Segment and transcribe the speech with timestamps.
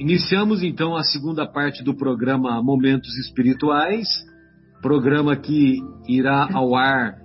[0.00, 4.08] Iniciamos então a segunda parte do programa Momentos Espirituais,
[4.80, 5.76] programa que
[6.08, 7.18] irá ao ar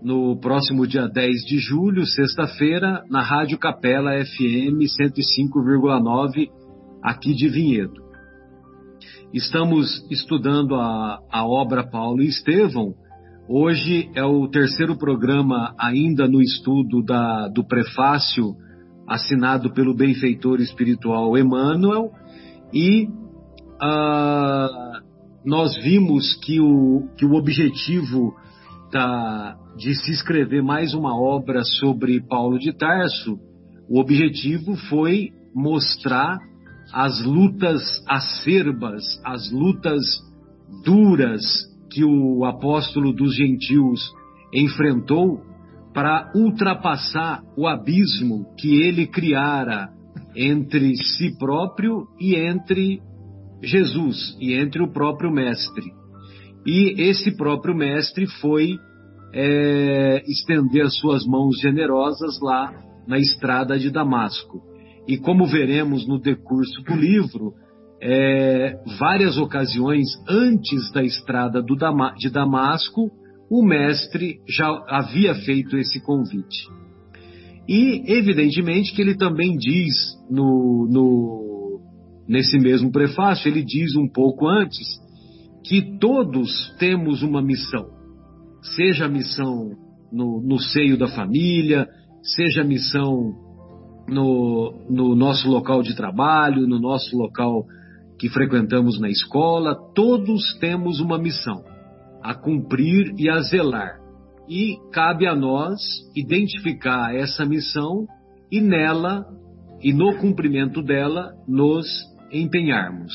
[0.00, 6.48] no próximo dia 10 de julho, sexta-feira, na Rádio Capela FM 105,9,
[7.02, 8.00] aqui de Vinhedo.
[9.34, 12.94] Estamos estudando a, a obra Paulo e Estevão.
[13.48, 18.54] Hoje é o terceiro programa ainda no estudo da, do prefácio
[19.10, 22.12] assinado pelo benfeitor espiritual Emmanuel,
[22.72, 25.02] e uh,
[25.44, 28.32] nós vimos que o, que o objetivo
[28.92, 33.36] da, de se escrever mais uma obra sobre Paulo de Tarso,
[33.88, 36.38] o objetivo foi mostrar
[36.92, 40.04] as lutas acerbas, as lutas
[40.84, 41.42] duras
[41.90, 44.00] que o apóstolo dos gentios
[44.54, 45.49] enfrentou
[45.92, 49.88] para ultrapassar o abismo que ele criara
[50.36, 53.00] entre si próprio e entre
[53.62, 55.92] Jesus, e entre o próprio Mestre.
[56.66, 58.76] E esse próprio Mestre foi
[59.32, 62.72] é, estender as suas mãos generosas lá
[63.06, 64.62] na estrada de Damasco.
[65.08, 67.52] E como veremos no decurso do livro,
[68.02, 73.10] é, várias ocasiões antes da estrada de Damasco,
[73.50, 76.68] o mestre já havia feito esse convite.
[77.68, 79.92] E, evidentemente, que ele também diz
[80.30, 81.80] no, no,
[82.28, 84.86] nesse mesmo prefácio, ele diz um pouco antes,
[85.64, 87.86] que todos temos uma missão,
[88.76, 89.70] seja a missão
[90.12, 91.88] no, no seio da família,
[92.22, 93.34] seja a missão
[94.08, 97.64] no, no nosso local de trabalho, no nosso local
[98.18, 101.69] que frequentamos na escola, todos temos uma missão
[102.22, 103.98] a cumprir e a zelar.
[104.48, 105.80] E cabe a nós
[106.14, 108.06] identificar essa missão
[108.50, 109.24] e nela,
[109.80, 111.86] e no cumprimento dela, nos
[112.32, 113.12] empenharmos.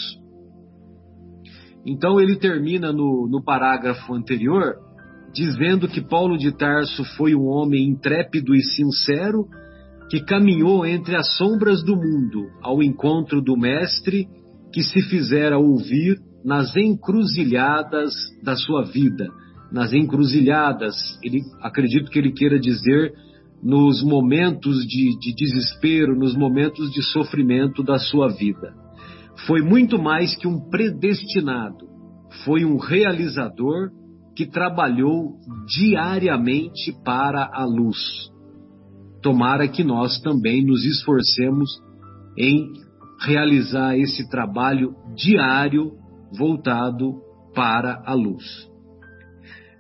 [1.86, 4.76] Então ele termina no, no parágrafo anterior
[5.34, 9.46] dizendo que Paulo de Tarso foi um homem intrépido e sincero
[10.10, 14.28] que caminhou entre as sombras do mundo ao encontro do Mestre
[14.72, 18.14] que se fizera ouvir nas encruzilhadas
[18.44, 19.28] da sua vida,
[19.72, 23.12] nas encruzilhadas, ele acredito que ele queira dizer
[23.64, 28.76] nos momentos de, de desespero, nos momentos de sofrimento da sua vida.
[29.48, 31.88] Foi muito mais que um predestinado,
[32.46, 33.90] foi um realizador
[34.36, 37.98] que trabalhou diariamente para a luz.
[39.20, 41.72] Tomara que nós também nos esforcemos
[42.38, 42.72] em
[43.20, 47.22] realizar esse trabalho diário voltado
[47.54, 48.44] para a luz.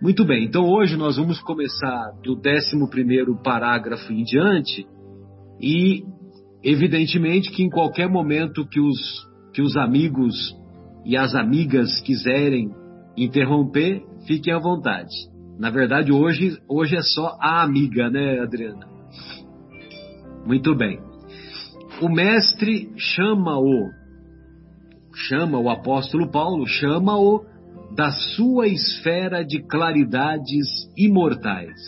[0.02, 4.86] Muito bem, então hoje nós vamos começar do 11 parágrafo em diante,
[5.62, 6.04] e
[6.64, 10.36] evidentemente que em qualquer momento que os, que os amigos
[11.06, 12.70] e as amigas quiserem
[13.18, 15.16] interromper, fiquem à vontade.
[15.58, 18.88] Na verdade, hoje, hoje é só a amiga, né, Adriana?
[20.46, 21.00] Muito bem.
[22.02, 23.90] O mestre chama-o
[25.16, 27.46] chama o apóstolo Paulo, chama-o
[27.96, 30.68] da sua esfera de claridades
[30.98, 31.80] imortais.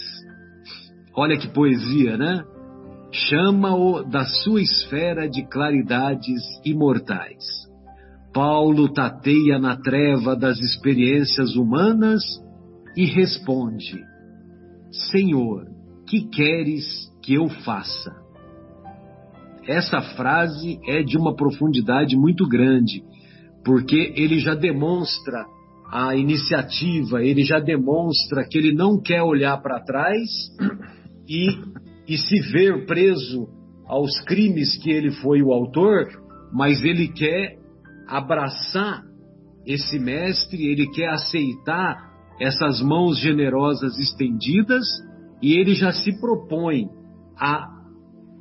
[1.15, 2.43] Olha que poesia, né?
[3.11, 7.43] Chama-o da sua esfera de claridades imortais.
[8.33, 12.23] Paulo tateia na treva das experiências humanas
[12.95, 13.99] e responde:
[15.11, 15.65] Senhor,
[16.07, 16.85] que queres
[17.21, 18.15] que eu faça?
[19.67, 23.03] Essa frase é de uma profundidade muito grande
[23.67, 25.45] porque ele já demonstra
[25.91, 30.29] a iniciativa, ele já demonstra que ele não quer olhar para trás
[31.27, 31.49] e,
[32.07, 33.49] e se ver preso
[33.85, 36.07] aos crimes que ele foi o autor,
[36.53, 37.57] mas ele quer
[38.07, 39.03] abraçar
[39.65, 41.97] esse mestre, ele quer aceitar
[42.39, 44.85] essas mãos generosas estendidas
[45.41, 46.87] e ele já se propõe
[47.37, 47.67] a,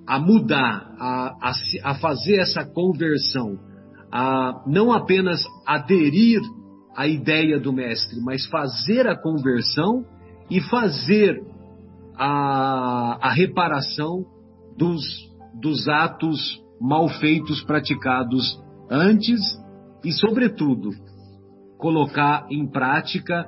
[0.07, 1.53] a mudar, a, a,
[1.91, 3.67] a fazer essa conversão
[4.13, 6.41] a não apenas aderir
[6.97, 10.05] à ideia do mestre, mas fazer a conversão
[10.51, 11.43] e fazer
[12.17, 14.25] a, a reparação
[14.77, 15.03] dos,
[15.61, 16.39] dos atos
[16.81, 18.59] mal feitos praticados
[18.91, 19.41] antes
[20.05, 20.91] e, sobretudo,
[21.79, 23.45] colocar em prática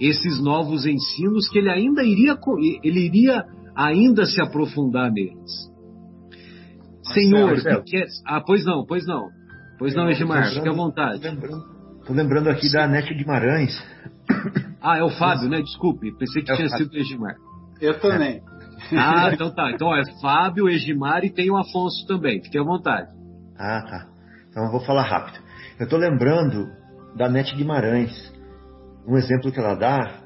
[0.00, 2.38] esses novos ensinos que ele ainda iria,
[2.82, 3.44] ele iria
[3.74, 5.72] ainda se aprofundar neles.
[7.12, 8.06] Senhor, que quer...
[8.26, 9.28] ah, pois não, pois não.
[9.82, 11.16] Pois não, Edmar, fique à vontade.
[11.16, 11.64] Estou lembrando,
[12.06, 12.72] tô lembrando aqui Sim.
[12.74, 13.72] da Anete Guimarães.
[14.84, 15.62] Ah, é o Fábio, né?
[15.62, 17.36] Desculpe, pensei que é tinha sido o Edmar.
[17.80, 18.42] Eu também.
[18.92, 19.70] Ah, então tá.
[19.70, 22.42] Então é Fábio, Edmar e tem o Afonso também.
[22.42, 23.08] Fique à vontade.
[23.56, 24.08] Ah, tá.
[24.50, 25.38] Então eu vou falar rápido.
[25.78, 26.66] Eu estou lembrando
[27.16, 28.12] da Nete Guimarães.
[29.06, 30.22] Um exemplo que ela dá,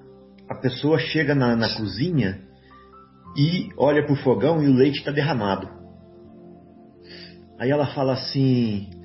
[0.49, 2.41] a pessoa chega na, na cozinha
[3.37, 5.69] e olha para o fogão e o leite está derramado.
[7.61, 8.96] Aí ela fala assim: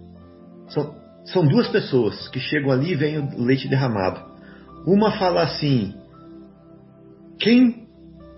[0.74, 0.96] são,
[1.26, 4.32] são duas pessoas que chegam ali e veem o leite derramado.
[4.86, 5.96] Uma fala assim:
[7.40, 7.88] quem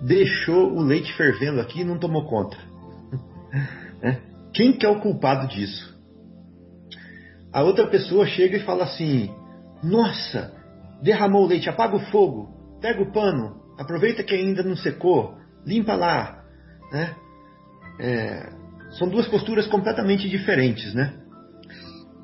[0.02, 2.58] deixou o leite fervendo aqui e não tomou conta?
[4.02, 4.18] É?
[4.54, 5.98] Quem que é o culpado disso?
[7.54, 9.34] A outra pessoa chega e fala assim:
[9.82, 10.52] Nossa,
[11.02, 12.50] derramou o leite, apaga o fogo,
[12.82, 16.44] pega o pano, aproveita que ainda não secou, limpa lá.
[16.92, 17.16] Né?
[17.98, 18.50] É,
[18.98, 21.23] são duas posturas completamente diferentes, né?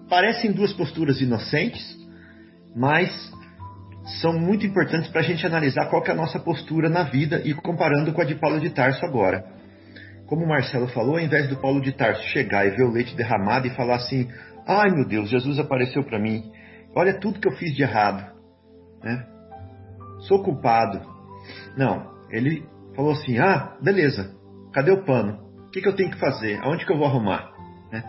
[0.09, 1.95] Parecem duas posturas inocentes,
[2.75, 3.09] mas
[4.21, 7.53] são muito importantes para a gente analisar qual é a nossa postura na vida e
[7.53, 9.45] comparando com a de Paulo de Tarso agora.
[10.25, 13.15] Como o Marcelo falou, ao invés do Paulo de Tarso chegar e ver o leite
[13.15, 14.27] derramado e falar assim:
[14.67, 16.51] Ai meu Deus, Jesus apareceu para mim,
[16.95, 18.33] olha tudo que eu fiz de errado,
[19.03, 19.25] né?
[20.27, 21.01] sou culpado.
[21.77, 22.65] Não, ele
[22.95, 24.35] falou assim: Ah, beleza,
[24.73, 25.39] cadê o pano?
[25.67, 26.59] O que, que eu tenho que fazer?
[26.63, 27.51] Aonde que eu vou arrumar?
[27.91, 28.03] Né?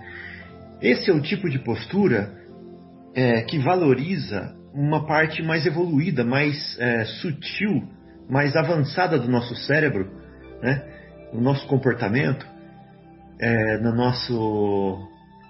[0.83, 2.33] Esse é o tipo de postura
[3.15, 7.89] é, que valoriza uma parte mais evoluída, mais é, sutil,
[8.29, 10.11] mais avançada do nosso cérebro,
[10.63, 10.83] né?
[11.33, 12.47] no nosso comportamento,
[13.39, 15.09] é, no, nosso,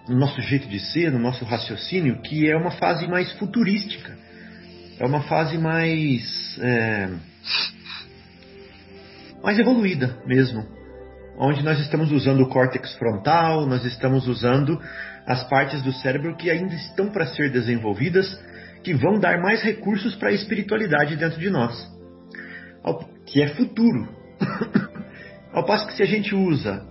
[0.09, 4.17] no nosso jeito de ser, no nosso raciocínio, que é uma fase mais futurística,
[4.99, 7.09] é uma fase mais, é,
[9.43, 10.67] mais evoluída mesmo,
[11.38, 14.81] onde nós estamos usando o córtex frontal, nós estamos usando
[15.27, 18.27] as partes do cérebro que ainda estão para ser desenvolvidas
[18.83, 21.75] que vão dar mais recursos para a espiritualidade dentro de nós,
[23.27, 24.09] que é futuro.
[25.53, 26.87] Ao passo que se a gente usa,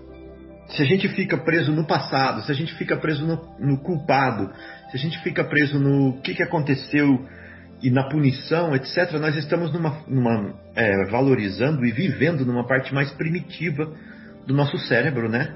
[0.69, 4.51] se a gente fica preso no passado, se a gente fica preso no, no culpado,
[4.91, 7.25] se a gente fica preso no que, que aconteceu
[7.81, 13.09] e na punição, etc., nós estamos numa, numa é, valorizando e vivendo numa parte mais
[13.11, 13.91] primitiva
[14.45, 15.55] do nosso cérebro, né?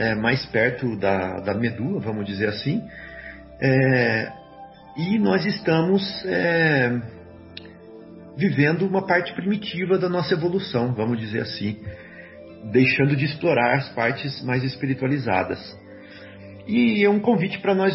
[0.00, 2.82] É, mais perto da, da medula, vamos dizer assim.
[3.60, 4.32] É,
[4.96, 6.90] e nós estamos é,
[8.34, 11.78] vivendo uma parte primitiva da nossa evolução, vamos dizer assim,
[12.72, 15.60] deixando de explorar as partes mais espiritualizadas.
[16.66, 17.94] E é um convite para nós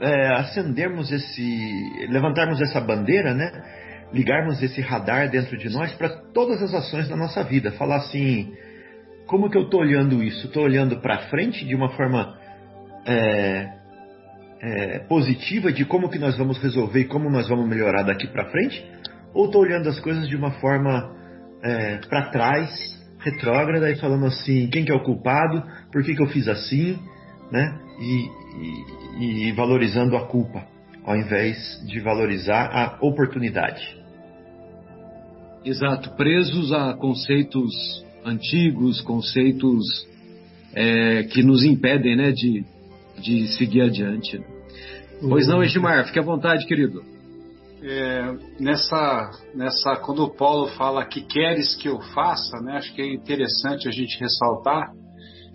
[0.00, 3.52] é, acendermos esse, levantarmos essa bandeira, né?
[4.12, 7.70] Ligarmos esse radar dentro de nós para todas as ações da nossa vida.
[7.70, 8.52] Falar assim,
[9.30, 10.48] como que eu estou olhando isso?
[10.48, 12.36] Estou olhando para frente de uma forma
[13.06, 13.72] é,
[14.60, 18.50] é, positiva de como que nós vamos resolver e como nós vamos melhorar daqui para
[18.50, 18.84] frente?
[19.32, 21.14] Ou estou olhando as coisas de uma forma
[21.62, 22.70] é, para trás,
[23.20, 25.62] retrógrada e falando assim, quem que é o culpado,
[25.92, 26.98] por que, que eu fiz assim,
[27.52, 27.78] né?
[28.00, 28.28] E,
[29.20, 30.66] e, e valorizando a culpa,
[31.04, 31.56] ao invés
[31.86, 33.96] de valorizar a oportunidade.
[35.64, 39.84] Exato, presos a conceitos antigos, conceitos
[40.74, 42.64] é, que nos impedem né, de,
[43.18, 44.40] de seguir adiante.
[45.20, 47.02] Pois não, Edmar, fique à vontade, querido.
[47.82, 53.00] É, nessa, nessa, quando o Paulo fala que queres que eu faça, né, acho que
[53.00, 54.92] é interessante a gente ressaltar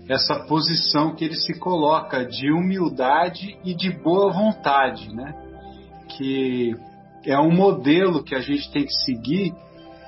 [0.07, 5.33] essa posição que ele se coloca de humildade e de boa vontade, né,
[6.15, 6.75] que
[7.23, 9.53] é um modelo que a gente tem que seguir,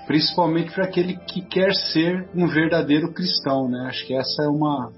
[0.08, 3.88] principalmente para aquele que quer ser um verdadeiro cristão, né.
[3.88, 4.92] Acho que essa é uma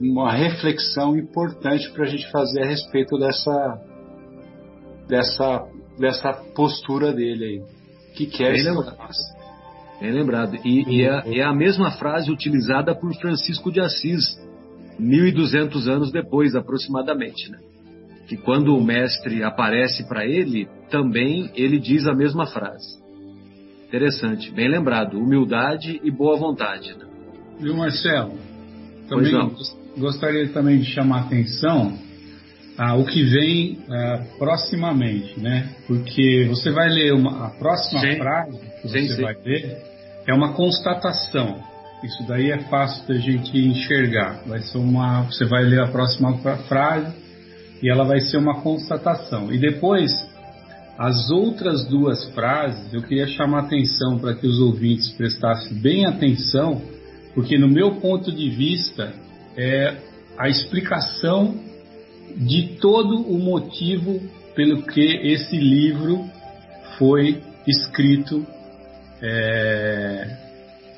[0.00, 3.80] uma reflexão importante para a gente fazer a respeito dessa
[5.08, 5.66] dessa
[5.98, 7.78] dessa postura dele aí
[8.14, 8.96] que quer Bem lembrado.
[10.00, 10.56] Bem lembrado.
[10.64, 14.36] E, e é, é, a mesma frase utilizada por Francisco de Assis,
[14.98, 17.58] 1200 anos depois, aproximadamente, né?
[18.28, 23.07] Que quando o mestre aparece para ele, também ele diz a mesma frase.
[23.88, 25.18] Interessante, bem lembrado.
[25.18, 26.94] Humildade e boa vontade.
[26.94, 27.06] Né?
[27.58, 28.38] Viu, Marcelo?
[29.08, 29.32] Também
[29.96, 31.98] gostaria também de chamar a atenção
[32.76, 35.74] ao que vem uh, proximamente, né?
[35.86, 38.16] Porque você vai ler uma, a próxima sim.
[38.16, 39.22] frase que sim, você sim.
[39.22, 39.82] vai ler
[40.28, 41.58] é uma constatação.
[42.04, 44.42] Isso daí é fácil da gente enxergar.
[44.46, 46.36] Vai ser uma, você vai ler a próxima
[46.68, 47.12] frase
[47.82, 49.50] e ela vai ser uma constatação.
[49.50, 50.12] E depois
[50.98, 56.82] as outras duas frases eu queria chamar atenção para que os ouvintes prestassem bem atenção,
[57.34, 59.14] porque no meu ponto de vista
[59.56, 59.96] é
[60.36, 61.54] a explicação
[62.36, 64.20] de todo o motivo
[64.56, 66.24] pelo que esse livro
[66.98, 68.44] foi escrito
[69.22, 70.36] é,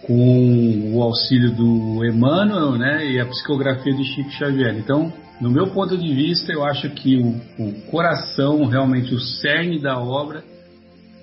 [0.03, 4.77] com o auxílio do Emmanuel né, e a psicografia de Chico Xavier.
[4.79, 9.81] Então, no meu ponto de vista, eu acho que o, o coração, realmente o cerne
[9.81, 10.45] da obra,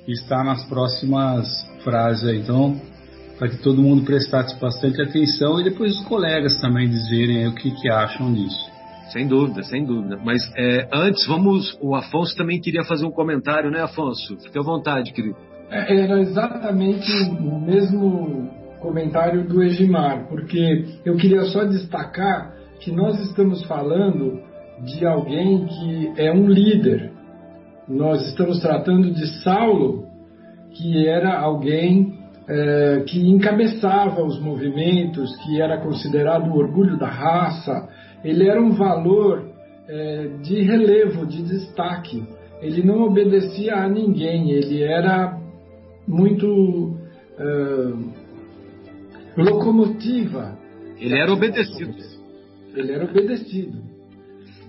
[0.08, 1.48] está nas próximas
[1.84, 2.28] frases.
[2.28, 2.40] Aí.
[2.40, 2.82] Então,
[3.38, 7.70] para que todo mundo prestasse bastante atenção e depois os colegas também dizerem o que,
[7.70, 8.78] que acham disso.
[9.12, 10.20] Sem dúvida, sem dúvida.
[10.24, 11.78] Mas é, antes, vamos.
[11.80, 14.38] O Afonso também queria fazer um comentário, né, Afonso?
[14.40, 15.38] Fique à vontade, querido.
[15.70, 18.50] É, era exatamente o mesmo
[18.82, 24.40] comentário do Egimar, porque eu queria só destacar que nós estamos falando
[24.84, 27.12] de alguém que é um líder.
[27.88, 30.06] Nós estamos tratando de Saulo,
[30.72, 32.18] que era alguém
[32.48, 37.90] é, que encabeçava os movimentos, que era considerado o orgulho da raça.
[38.24, 39.50] Ele era um valor
[39.88, 42.24] é, de relevo, de destaque.
[42.62, 45.38] Ele não obedecia a ninguém, ele era
[46.08, 46.98] muito
[47.38, 47.94] é,
[49.42, 50.58] locomotiva.
[51.00, 52.17] Ele era obedecido.
[52.78, 53.82] Ele era obedecido.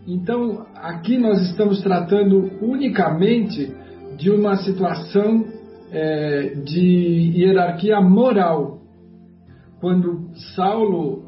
[0.07, 3.71] Então, aqui nós estamos tratando unicamente
[4.17, 5.45] de uma situação
[5.93, 8.81] é, de hierarquia moral.
[9.81, 11.25] Quando Saulo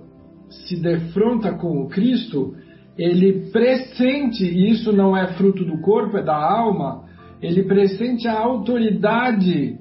[0.48, 2.54] se defronta com o Cristo,
[2.96, 7.04] ele pressente, e isso não é fruto do corpo, é da alma,
[7.42, 9.78] ele pressente a autoridade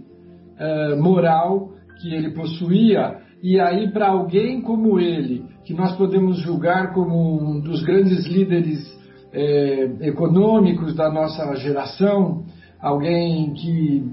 [0.57, 6.93] é, moral que ele possuía, e aí para alguém como ele, que nós podemos julgar
[6.93, 8.97] como um dos grandes líderes
[9.31, 12.43] é, econômicos da nossa geração,
[12.81, 14.03] alguém que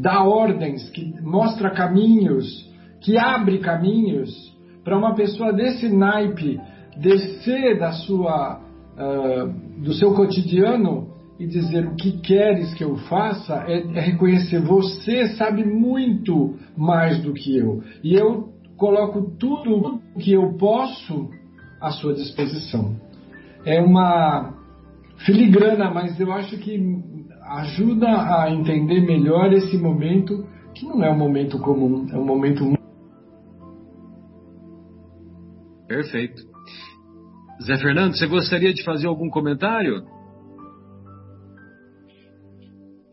[0.00, 4.30] dá ordens, que mostra caminhos, que abre caminhos,
[4.84, 6.60] para uma pessoa desse naipe
[6.96, 13.64] descer da sua, uh, do seu cotidiano e dizer o que queres que eu faça,
[13.66, 17.82] é, é reconhecer você sabe muito mais do que eu.
[18.02, 18.51] E eu
[18.82, 21.30] coloco tudo o que eu posso
[21.80, 22.96] à sua disposição.
[23.64, 24.54] É uma
[25.18, 26.80] filigrana, mas eu acho que
[27.42, 32.76] ajuda a entender melhor esse momento, que não é um momento comum, é um momento.
[35.86, 36.42] Perfeito.
[37.62, 40.02] Zé Fernando, você gostaria de fazer algum comentário?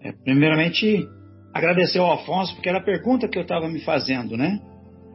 [0.02, 1.08] É, primeiramente,
[1.54, 4.60] agradecer ao Afonso, porque era a pergunta que eu estava me fazendo, né?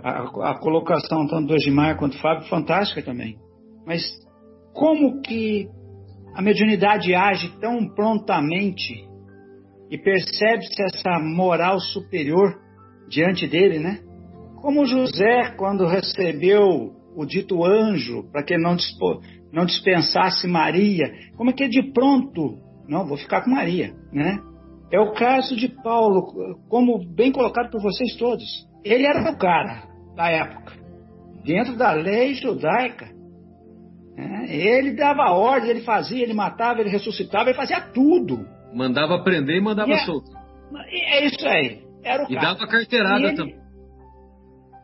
[0.05, 3.39] A, a, colocação tanto do Egimar quanto do Fábio, fantástica também.
[3.87, 4.03] Mas
[4.75, 5.67] como que
[6.35, 9.03] a mediunidade age tão prontamente
[9.91, 12.55] e percebe-se essa moral superior
[13.09, 14.01] diante dele, né?
[14.61, 18.77] Como José, quando recebeu o dito anjo, para que não,
[19.51, 24.39] não dispensasse Maria, como é que de pronto, não, vou ficar com Maria, né?
[24.93, 28.45] É o caso de Paulo, como bem colocado por vocês todos.
[28.85, 30.73] Ele era o cara da época,
[31.45, 33.13] dentro da lei judaica.
[34.17, 38.47] É, ele dava ordem, ele fazia, ele matava, ele ressuscitava, ele fazia tudo.
[38.73, 40.31] Mandava prender e mandava e é, solto.
[40.89, 41.83] É isso aí.
[42.03, 42.55] Era o e cara.
[42.55, 43.57] dava carteirada ele, também.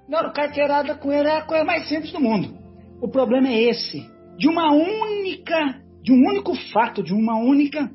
[0.08, 2.58] Não, carteirada com ele é a coisa mais simples do mundo.
[3.00, 4.04] O problema é esse.
[4.36, 7.88] De uma única, de um único fato, de uma única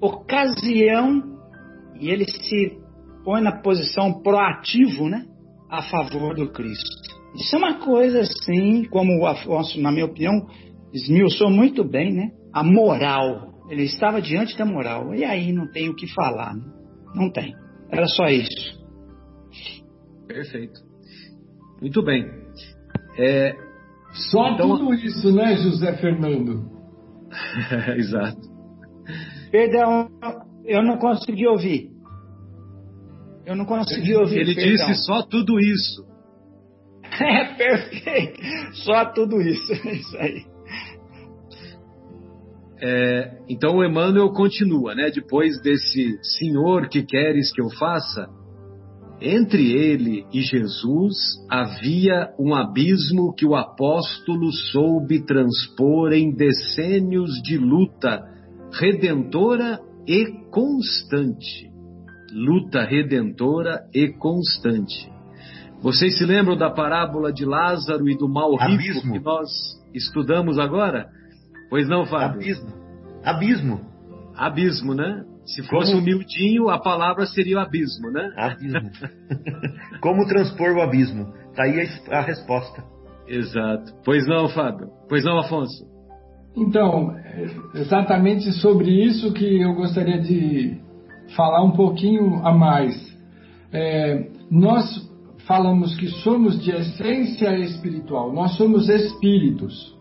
[0.00, 1.22] ocasião,
[2.00, 2.76] e ele se
[3.24, 5.26] põe na posição proativo, né?
[5.70, 7.20] A favor do Cristo.
[7.34, 10.46] Isso é uma coisa assim, como o Afonso, na minha opinião,
[10.92, 12.32] esmiuçou muito bem, né?
[12.52, 15.14] A moral ele estava diante da moral.
[15.14, 16.54] E aí não tem o que falar.
[16.54, 16.64] Né?
[17.14, 17.54] Não tem.
[17.88, 18.80] Era só isso.
[20.26, 20.80] Perfeito.
[21.80, 22.26] Muito bem.
[23.16, 23.54] É,
[24.30, 24.76] só então...
[24.76, 26.68] tudo isso, né, José Fernando?
[27.96, 28.40] Exato.
[29.52, 30.08] Perdão,
[30.64, 31.90] eu não consegui ouvir.
[33.50, 34.38] Eu não consegui ouvir.
[34.38, 34.86] Ele perdão.
[34.86, 36.08] disse só tudo isso.
[37.20, 38.40] É perfeito.
[38.84, 39.72] Só tudo isso.
[39.84, 40.44] É isso aí.
[42.80, 45.10] É, então o Emmanuel continua, né?
[45.12, 48.28] Depois desse Senhor que queres que eu faça,
[49.20, 51.16] entre ele e Jesus
[51.50, 58.22] havia um abismo que o apóstolo soube transpor em decênios de luta
[58.72, 61.69] redentora e constante.
[62.32, 65.10] Luta redentora e constante.
[65.82, 69.48] Vocês se lembram da parábola de Lázaro e do mal rico que nós
[69.94, 71.08] estudamos agora?
[71.70, 72.40] Pois não, Fábio?
[72.40, 72.72] Abismo.
[73.24, 73.80] Abismo.
[74.36, 75.24] Abismo, né?
[75.44, 76.02] Se fosse Como...
[76.02, 78.30] humildinho, a palavra seria o abismo, né?
[78.36, 78.90] Abismo.
[80.00, 81.32] Como transpor o abismo?
[81.54, 82.84] Tá aí a, a resposta.
[83.26, 83.92] Exato.
[84.04, 84.88] Pois não, Fábio?
[85.08, 85.88] Pois não, Afonso?
[86.56, 87.14] Então,
[87.74, 90.80] exatamente sobre isso que eu gostaria de
[91.36, 92.94] falar um pouquinho a mais.
[93.72, 95.08] É, nós
[95.46, 99.96] falamos que somos de essência espiritual, nós somos espíritos.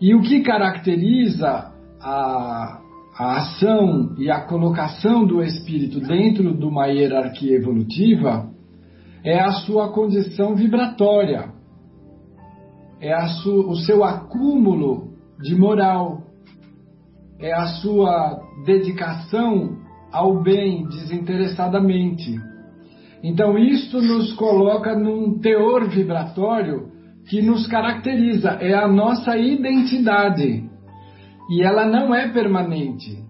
[0.00, 2.80] E o que caracteriza a,
[3.16, 8.50] a ação e a colocação do espírito dentro de uma hierarquia evolutiva
[9.24, 11.50] é a sua condição vibratória,
[13.00, 16.22] é su, o seu acúmulo de moral,
[17.38, 19.81] é a sua dedicação
[20.12, 22.38] ao bem desinteressadamente.
[23.22, 26.90] Então, isto nos coloca num teor vibratório
[27.28, 30.68] que nos caracteriza, é a nossa identidade.
[31.48, 33.22] E ela não é permanente.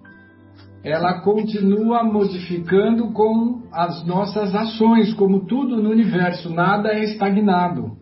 [0.82, 7.92] Ela continua modificando com as nossas ações, como tudo no universo, nada é estagnado.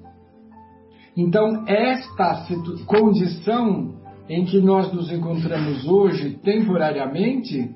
[1.16, 2.46] Então, esta
[2.86, 3.94] condição
[4.28, 7.74] em que nós nos encontramos hoje, temporariamente,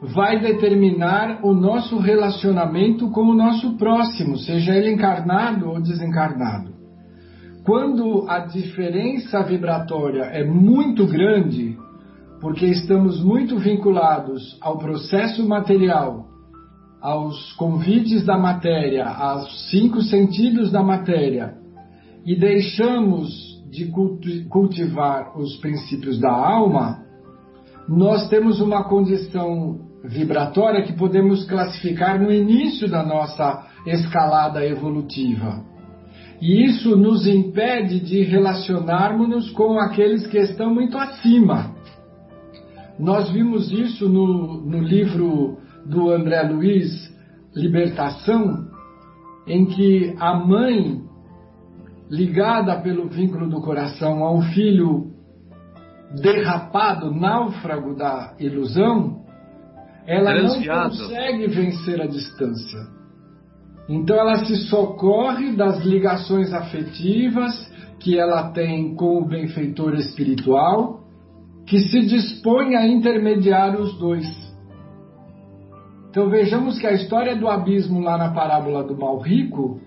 [0.00, 6.72] vai determinar o nosso relacionamento com o nosso próximo, seja ele encarnado ou desencarnado.
[7.64, 11.76] Quando a diferença vibratória é muito grande,
[12.40, 16.26] porque estamos muito vinculados ao processo material,
[17.00, 21.54] aos convites da matéria, aos cinco sentidos da matéria,
[22.24, 23.28] e deixamos
[23.70, 23.90] de
[24.48, 27.02] cultivar os princípios da alma,
[27.88, 35.64] nós temos uma condição vibratória que podemos classificar no início da nossa escalada evolutiva.
[36.40, 41.74] E isso nos impede de relacionarmos-nos com aqueles que estão muito acima.
[42.98, 47.12] Nós vimos isso no, no livro do André Luiz,
[47.54, 48.68] Libertação,
[49.46, 51.02] em que a mãe,
[52.08, 55.12] ligada pelo vínculo do coração a um filho
[56.20, 59.17] derrapado, náufrago da ilusão,
[60.08, 62.78] ela não consegue vencer a distância.
[63.86, 71.00] Então ela se socorre das ligações afetivas que ela tem com o benfeitor espiritual,
[71.66, 74.26] que se dispõe a intermediar os dois.
[76.08, 79.78] Então vejamos que a história do abismo lá na parábola do mal rico,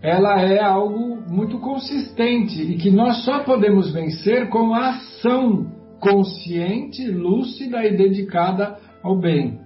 [0.00, 5.66] ela é algo muito consistente e que nós só podemos vencer com a ação
[6.00, 9.65] consciente, lúcida e dedicada ao bem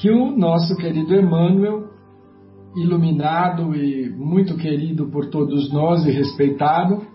[0.00, 1.88] que o nosso querido Emmanuel,
[2.76, 7.06] iluminado e muito querido por todos nós e respeitado,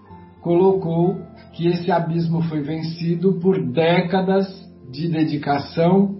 [0.41, 1.17] colocou
[1.53, 4.47] que esse abismo foi vencido por décadas
[4.91, 6.19] de dedicação,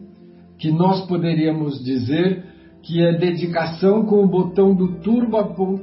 [0.60, 2.46] que nós poderíamos dizer
[2.84, 5.38] que é dedicação com o botão do turbo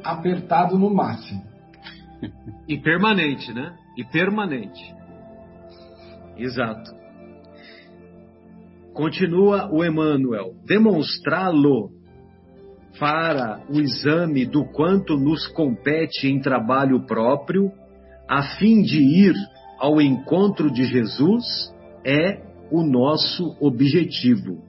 [0.04, 1.42] apertado no máximo.
[2.68, 3.74] E permanente, né?
[3.96, 4.94] E permanente.
[6.36, 6.97] Exato.
[8.98, 11.90] Continua o Emmanuel, demonstrá-lo
[12.98, 17.70] para o exame do quanto nos compete em trabalho próprio,
[18.28, 19.34] a fim de ir
[19.78, 21.72] ao encontro de Jesus,
[22.04, 24.64] é o nosso objetivo.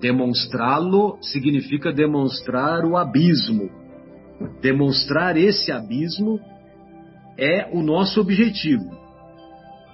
[0.00, 3.68] Demonstrá-lo significa demonstrar o abismo.
[4.62, 6.40] Demonstrar esse abismo
[7.36, 8.90] é o nosso objetivo.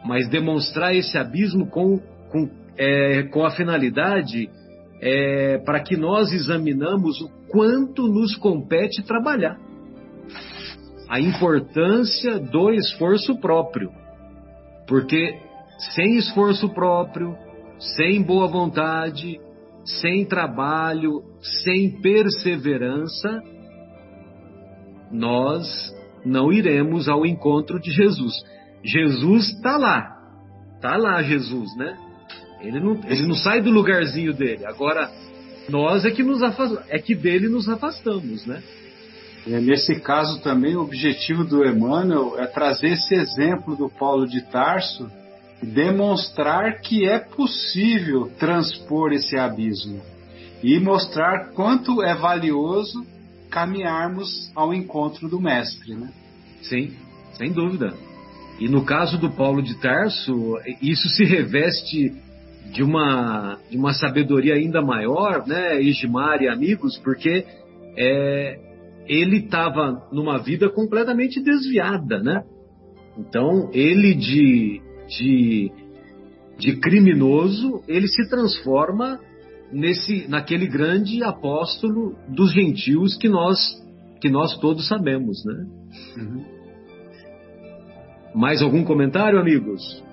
[0.04, 1.98] Mas demonstrar esse abismo com,
[2.30, 4.50] com é, com a finalidade
[5.00, 9.58] é, para que nós examinamos o quanto nos compete trabalhar.
[11.08, 13.90] A importância do esforço próprio.
[14.88, 15.38] Porque
[15.94, 17.36] sem esforço próprio,
[17.96, 19.38] sem boa vontade,
[19.84, 21.22] sem trabalho,
[21.64, 23.40] sem perseverança,
[25.12, 25.66] nós
[26.24, 28.34] não iremos ao encontro de Jesus.
[28.82, 30.16] Jesus está lá,
[30.74, 31.96] está lá Jesus, né?
[32.66, 34.66] Ele não, ele não sai do lugarzinho dele.
[34.66, 35.10] Agora,
[35.68, 36.78] nós é que, nos afast...
[36.88, 38.62] é que dele nos afastamos, né?
[39.46, 44.40] É, nesse caso também, o objetivo do Emmanuel é trazer esse exemplo do Paulo de
[44.42, 45.08] Tarso
[45.62, 50.02] e demonstrar que é possível transpor esse abismo
[50.62, 53.06] e mostrar quanto é valioso
[53.48, 56.10] caminharmos ao encontro do Mestre, né?
[56.62, 56.94] Sim,
[57.34, 57.94] sem dúvida.
[58.58, 62.12] E no caso do Paulo de Tarso, isso se reveste
[62.72, 67.44] de uma, de uma sabedoria ainda maior, né, Ismar e amigos, porque
[67.96, 68.58] é,
[69.06, 72.44] ele estava numa vida completamente desviada, né?
[73.18, 75.72] Então, ele de, de,
[76.58, 79.18] de criminoso, ele se transforma
[79.72, 83.58] nesse, naquele grande apóstolo dos gentios que nós,
[84.20, 85.66] que nós todos sabemos, né?
[86.18, 86.44] Uhum.
[88.34, 90.04] Mais algum comentário, amigos?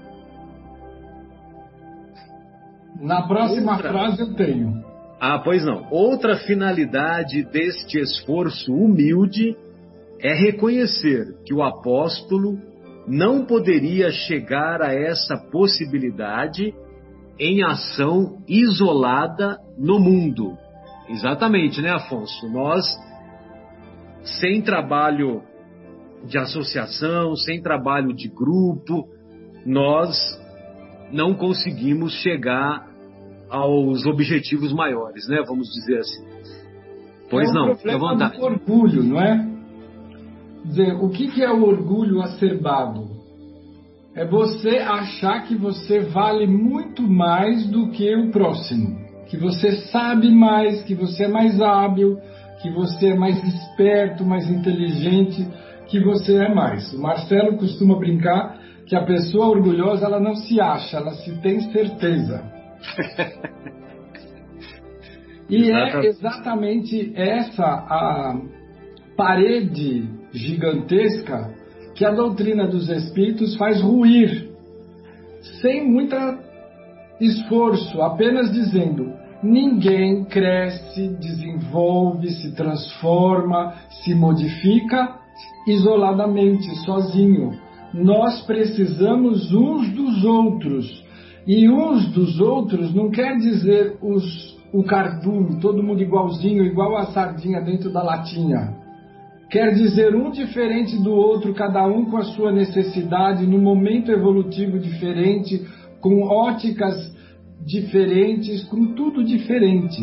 [3.04, 3.90] Na próxima Outra.
[3.92, 4.82] frase eu tenho.
[5.20, 5.88] Ah, pois não.
[5.92, 9.58] Outra finalidade deste esforço humilde
[10.22, 12.58] é reconhecer que o apóstolo
[13.06, 16.74] não poderia chegar a essa possibilidade
[17.38, 20.58] em ação isolada no mundo.
[21.10, 22.48] Exatamente, né, Afonso?
[22.50, 22.86] Nós,
[24.40, 25.42] sem trabalho
[26.26, 29.10] de associação, sem trabalho de grupo,
[29.66, 30.18] nós
[31.12, 32.93] não conseguimos chegar
[33.54, 35.44] aos objetivos maiores, né?
[35.48, 36.24] Vamos dizer assim.
[37.30, 38.38] Pois é um não, fique à vontade.
[38.38, 39.48] Do orgulho, não é?
[40.66, 43.12] Dizer, o que, que é o orgulho acerbado?
[44.16, 50.32] É você achar que você vale muito mais do que o próximo, que você sabe
[50.32, 52.18] mais, que você é mais hábil,
[52.62, 55.48] que você é mais esperto, mais inteligente,
[55.88, 56.92] que você é mais.
[56.94, 61.60] O Marcelo costuma brincar que a pessoa orgulhosa ela não se acha, ela se tem
[61.72, 62.63] certeza.
[65.50, 68.40] e é exatamente essa a
[69.16, 71.54] parede gigantesca
[71.96, 74.52] que a doutrina dos espíritos faz ruir,
[75.62, 76.16] sem muito
[77.20, 85.20] esforço, apenas dizendo: ninguém cresce, desenvolve, se transforma, se modifica
[85.68, 87.52] isoladamente, sozinho.
[87.94, 91.03] Nós precisamos uns dos outros.
[91.46, 97.08] E uns dos outros não quer dizer os, o cardume, todo mundo igualzinho, igual a
[97.08, 98.76] sardinha dentro da latinha.
[99.50, 104.80] Quer dizer um diferente do outro, cada um com a sua necessidade, no momento evolutivo
[104.80, 105.62] diferente,
[106.00, 107.14] com óticas
[107.66, 110.02] diferentes, com tudo diferente.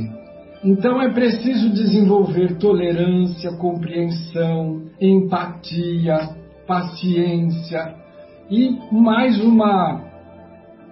[0.62, 7.94] Então é preciso desenvolver tolerância, compreensão, empatia, paciência
[8.50, 10.09] e mais uma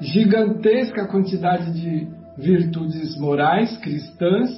[0.00, 4.50] gigantesca quantidade de virtudes morais cristãs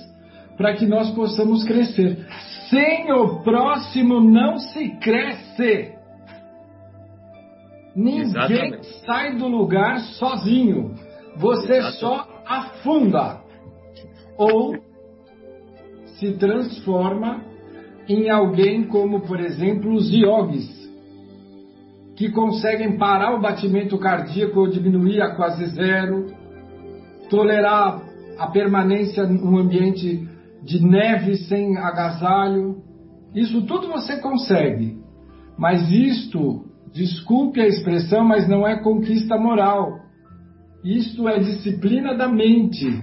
[0.56, 2.26] para que nós possamos crescer.
[2.68, 5.94] Sem o próximo não se cresce.
[7.96, 8.86] Ninguém Exatamente.
[9.06, 10.94] sai do lugar sozinho.
[11.36, 11.98] Você Exatamente.
[11.98, 13.40] só afunda
[14.36, 14.74] ou
[16.18, 17.42] se transforma
[18.08, 20.79] em alguém como, por exemplo, os yogis,
[22.20, 26.26] que conseguem parar o batimento cardíaco ou diminuir a quase zero,
[27.30, 28.02] tolerar
[28.38, 30.28] a permanência num ambiente
[30.62, 32.76] de neve sem agasalho.
[33.34, 34.98] Isso tudo você consegue.
[35.56, 40.00] Mas isto, desculpe a expressão, mas não é conquista moral.
[40.84, 43.02] Isto é disciplina da mente.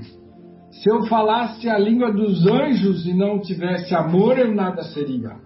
[0.69, 5.37] Se eu falasse a língua dos anjos e não tivesse amor, eu nada seria.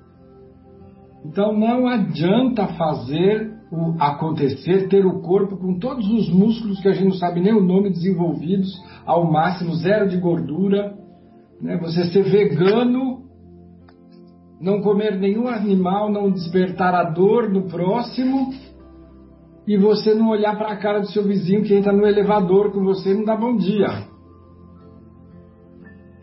[1.23, 6.91] Então não adianta fazer o acontecer, ter o corpo com todos os músculos que a
[6.91, 8.69] gente não sabe nem o nome desenvolvidos
[9.05, 10.93] ao máximo, zero de gordura,
[11.61, 11.77] né?
[11.77, 13.21] Você ser vegano,
[14.59, 18.53] não comer nenhum animal, não despertar a dor do próximo
[19.65, 22.83] e você não olhar para a cara do seu vizinho que entra no elevador com
[22.83, 24.11] você e não dá bom dia.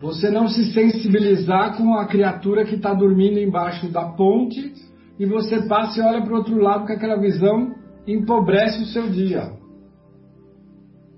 [0.01, 4.71] Você não se sensibilizar com a criatura que está dormindo embaixo da ponte
[5.19, 7.75] e você passa e olha para o outro lado com aquela visão
[8.07, 9.51] empobrece o seu dia.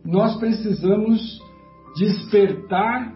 [0.04, 1.40] Nós precisamos
[1.96, 3.14] despertar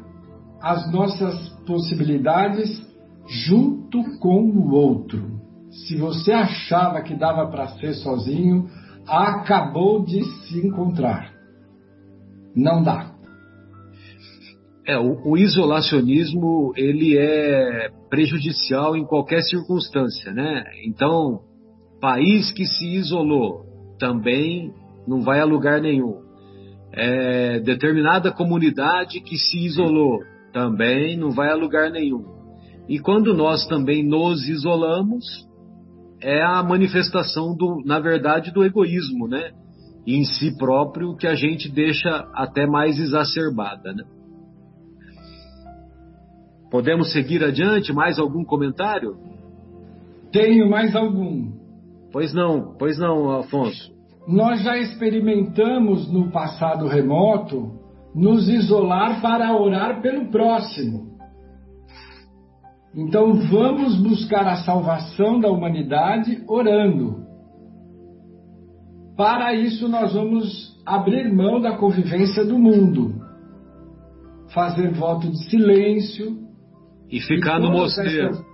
[0.62, 2.86] as nossas possibilidades
[3.28, 5.41] junto com o outro.
[5.71, 8.69] Se você achava que dava para ser sozinho,
[9.08, 11.34] acabou de se encontrar.
[12.56, 13.14] Não dá.
[14.88, 20.63] É, o, o, isolacionismo ele é prejudicial em qualquer circunstância, né?
[20.86, 21.39] Então,
[22.00, 23.65] país que se isolou
[23.98, 24.71] também
[25.08, 26.21] não vai a lugar nenhum.
[26.93, 30.19] É, determinada comunidade que se isolou
[30.54, 32.24] também não vai a lugar nenhum.
[32.88, 35.26] E quando nós também nos isolamos,
[36.21, 39.52] é a manifestação do, na verdade, do egoísmo, né?
[40.06, 44.04] Em si próprio que a gente deixa até mais exacerbada, né?
[46.69, 47.93] Podemos seguir adiante?
[47.93, 49.15] Mais algum comentário?
[50.32, 51.51] Tenho mais algum.
[52.12, 53.93] Pois não, pois não, Afonso.
[54.28, 57.71] Nós já experimentamos no passado remoto
[58.13, 61.15] nos isolar para orar pelo próximo.
[62.95, 67.25] Então vamos buscar a salvação da humanidade orando.
[69.17, 73.21] Para isso, nós vamos abrir mão da convivência do mundo,
[74.54, 76.44] fazer voto de silêncio,
[77.12, 78.46] e ficar e no mosteiro.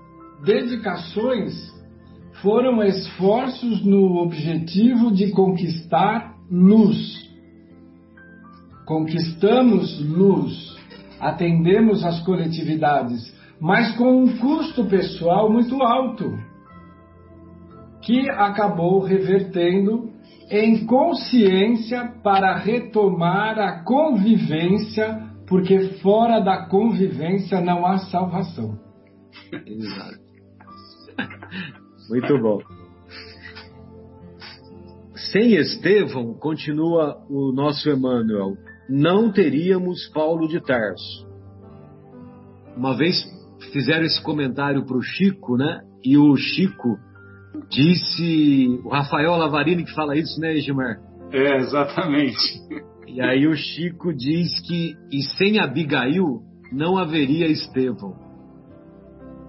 [0.44, 1.54] Dedicações
[2.42, 7.30] foram esforços no objetivo de conquistar luz.
[8.86, 10.72] Conquistamos luz.
[11.20, 16.36] atendemos as coletividades, mas com um custo pessoal muito alto,
[18.02, 20.10] que acabou revertendo
[20.50, 28.80] em consciência para retomar a convivência, porque fora da convivência não há salvação.
[29.68, 30.22] Exato.
[32.10, 32.60] Muito bom.
[35.14, 38.56] Sem Estevão, continua o nosso Emmanuel,
[38.90, 41.28] não teríamos Paulo de Tarso.
[42.78, 43.18] Uma vez
[43.74, 45.82] fizeram esse comentário para o Chico, né?
[46.02, 46.98] E o Chico
[47.70, 50.98] disse, o Rafael Lavarini que fala isso, né, Edmar?
[51.34, 52.40] É, exatamente.
[53.14, 58.16] E aí o Chico diz que e sem Abigail não haveria Estevão,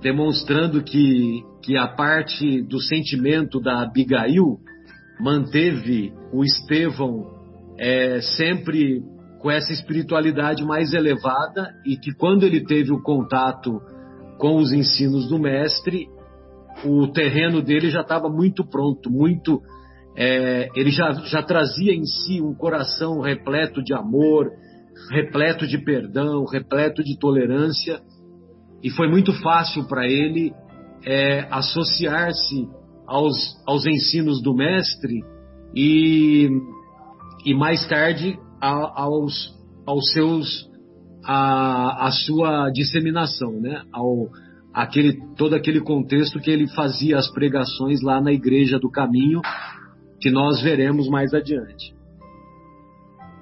[0.00, 4.58] demonstrando que, que a parte do sentimento da Abigail
[5.20, 7.30] manteve o Estevão
[7.78, 9.00] é, sempre
[9.38, 13.80] com essa espiritualidade mais elevada e que quando ele teve o contato
[14.38, 16.08] com os ensinos do mestre,
[16.84, 19.62] o terreno dele já estava muito pronto, muito.
[20.16, 24.50] É, ele já, já trazia em si um coração repleto de amor,
[25.10, 28.00] repleto de perdão, repleto de tolerância,
[28.82, 30.52] e foi muito fácil para ele
[31.04, 32.68] é, associar-se
[33.06, 35.22] aos, aos ensinos do mestre
[35.74, 36.48] e,
[37.44, 39.54] e mais tarde a, aos,
[39.86, 40.70] aos seus
[41.24, 43.82] a, a sua disseminação, né?
[43.92, 44.28] Ao,
[44.72, 49.40] aquele, todo aquele contexto que ele fazia as pregações lá na Igreja do Caminho,
[50.22, 51.92] que nós veremos mais adiante.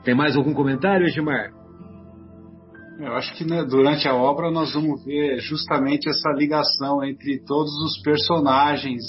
[0.03, 1.53] Tem mais algum comentário, Edmar?
[2.99, 7.73] Eu acho que né, durante a obra nós vamos ver justamente essa ligação entre todos
[7.85, 9.03] os personagens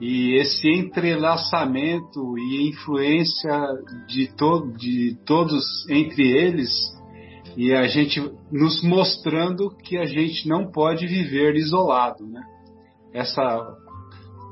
[0.00, 3.60] e esse entrelaçamento e influência
[4.08, 6.70] de, to de todos entre eles
[7.56, 8.20] e a gente
[8.52, 12.42] nos mostrando que a gente não pode viver isolado, né?
[13.12, 13.83] Essa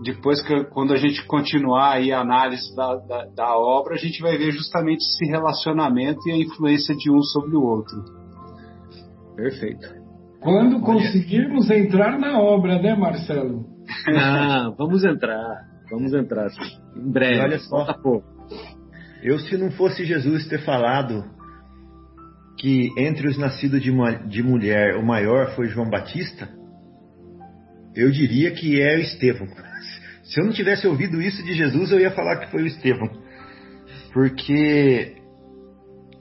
[0.02, 4.20] depois que quando a gente continuar aí a análise da, da, da, obra, a gente
[4.20, 8.02] vai ver justamente esse relacionamento e a influência de um sobre o outro.
[9.36, 9.88] Perfeito.
[10.40, 13.70] Quando conseguirmos entrar na obra, né, Marcelo?
[14.08, 16.48] Ah, vamos entrar, vamos entrar.
[16.96, 17.36] Em breve.
[17.36, 18.26] E olha só, pouco.
[19.22, 21.24] Eu se não fosse Jesus ter falado
[22.58, 23.92] que entre os nascidos de,
[24.28, 26.48] de mulher o maior foi João Batista,
[27.94, 29.48] eu diria que é o Estevão.
[30.22, 33.10] Se eu não tivesse ouvido isso de Jesus, eu ia falar que foi o Estevão.
[34.12, 35.16] Porque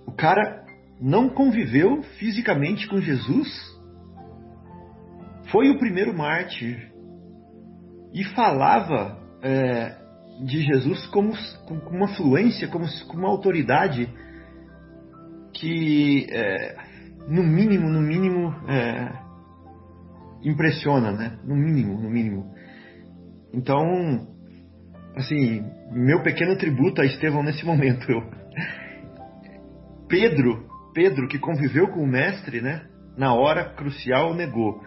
[0.08, 0.66] o cara
[1.00, 3.48] não conviveu fisicamente com Jesus,
[5.52, 6.92] foi o primeiro mártir
[8.14, 9.96] e falava é,
[10.46, 11.34] de Jesus como,
[11.66, 14.10] com uma fluência, como, com uma autoridade
[15.54, 16.76] que, é,
[17.28, 19.12] no mínimo, no mínimo, é,
[20.44, 21.38] impressiona, né?
[21.44, 22.54] No mínimo, no mínimo.
[23.54, 24.28] Então,
[25.16, 28.10] assim, meu pequeno tributo a Estevão nesse momento.
[28.10, 28.22] Eu,
[30.08, 32.86] Pedro, Pedro que conviveu com o mestre, né?
[33.18, 34.82] Na hora crucial negou.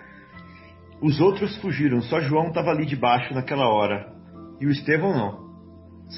[1.01, 4.13] Os outros fugiram, só João estava ali debaixo naquela hora.
[4.61, 5.45] E o Estevão não.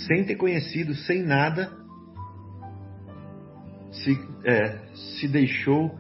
[0.07, 1.71] Sem ter conhecido, sem nada,
[3.91, 4.79] se, é,
[5.19, 5.99] se deixou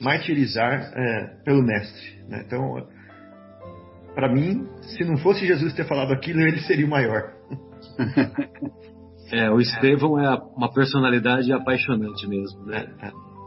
[0.00, 2.22] martirizar é, pelo Mestre.
[2.28, 2.42] Né?
[2.46, 2.86] Então,
[4.16, 7.34] para mim, se não fosse Jesus ter falado aquilo, ele seria o maior.
[9.30, 12.86] é, o Estevão é uma personalidade apaixonante mesmo, né?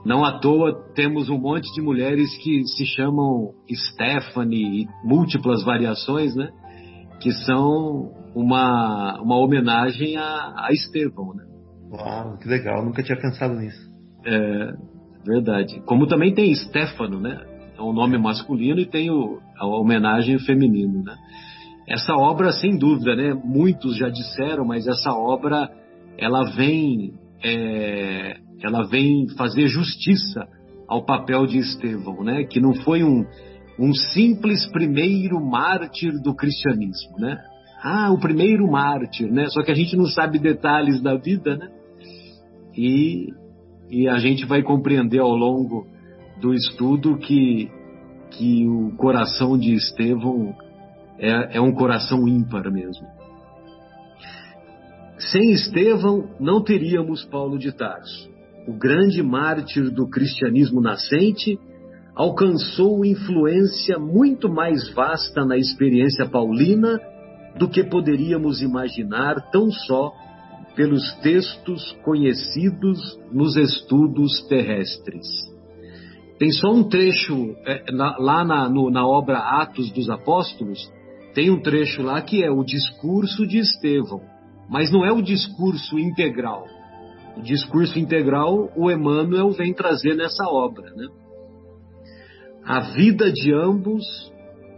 [0.06, 6.36] Não à toa temos um monte de mulheres que se chamam Stephanie e múltiplas variações,
[6.36, 6.52] né?
[7.20, 11.46] Que são uma, uma homenagem a, a Estevão, né?
[11.92, 13.90] Uau, que legal, nunca tinha pensado nisso.
[14.24, 14.72] É,
[15.26, 15.82] verdade.
[15.88, 17.49] Como também tem Stefano, né?
[17.80, 21.16] É um nome masculino e tem o, a homenagem feminino, né?
[21.88, 23.34] Essa obra, sem dúvida, né?
[23.34, 25.72] Muitos já disseram, mas essa obra,
[26.18, 30.46] ela vem, é, ela vem fazer justiça
[30.90, 32.44] ao papel de Estevão, né?
[32.44, 33.26] Que não foi um,
[33.80, 37.38] um simples primeiro mártir do cristianismo, né?
[37.82, 39.46] Ah, o primeiro mártir, né?
[39.48, 41.70] Só que a gente não sabe detalhes da vida, né?
[42.78, 43.30] E
[43.90, 45.88] e a gente vai compreender ao longo
[46.40, 47.70] do estudo que,
[48.32, 50.56] que o coração de Estevão
[51.18, 53.06] é, é um coração ímpar mesmo.
[55.18, 58.30] Sem Estevão, não teríamos Paulo de Tarso.
[58.68, 61.60] O grande mártir do cristianismo nascente
[62.16, 67.00] alcançou influência muito mais vasta na experiência paulina
[67.58, 70.14] do que poderíamos imaginar tão só
[70.76, 75.49] pelos textos conhecidos nos estudos terrestres.
[76.40, 80.80] Tem só um trecho é, na, lá na, no, na obra Atos dos Apóstolos,
[81.36, 84.22] tem um trecho lá que é o discurso de Estevão,
[84.70, 86.64] mas não é o discurso integral.
[87.36, 90.90] O discurso integral o Emmanuel vem trazer nessa obra.
[90.96, 91.08] Né?
[92.64, 94.06] A vida de ambos,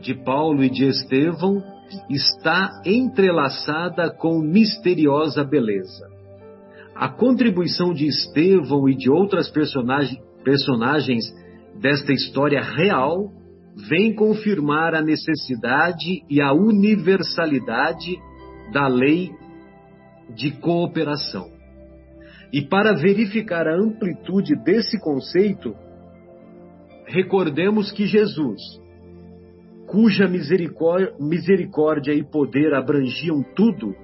[0.02, 1.64] de Paulo e de Estevão,
[2.10, 6.10] está entrelaçada com misteriosa beleza.
[6.96, 11.41] A contribuição de Estevão e de outras personagens, personagens
[11.82, 13.32] desta história real
[13.90, 18.18] vem confirmar a necessidade e a universalidade
[18.72, 19.32] da lei
[20.36, 21.50] de cooperação.
[22.54, 25.74] E para verificar a amplitude desse conceito,
[27.08, 28.62] recordemos que Jesus,
[29.88, 33.96] cuja misericórdia e poder abrangiam tudo,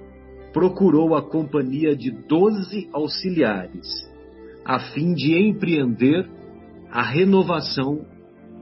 [0.52, 3.86] procurou a companhia de doze auxiliares,
[4.64, 6.37] a fim de empreender
[6.90, 8.04] a renovação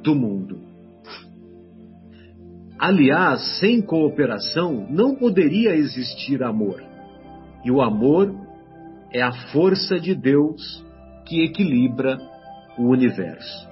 [0.02, 0.60] do mundo.
[2.78, 6.82] Aliás, sem cooperação não poderia existir amor.
[7.64, 8.34] E o amor
[9.12, 10.84] é a força de Deus
[11.24, 12.18] que equilibra
[12.78, 13.66] o universo.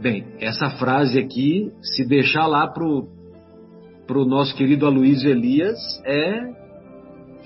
[0.00, 3.08] Bem, essa frase aqui, se deixar lá pro,
[4.06, 6.54] pro nosso querido Aloysio Elias, é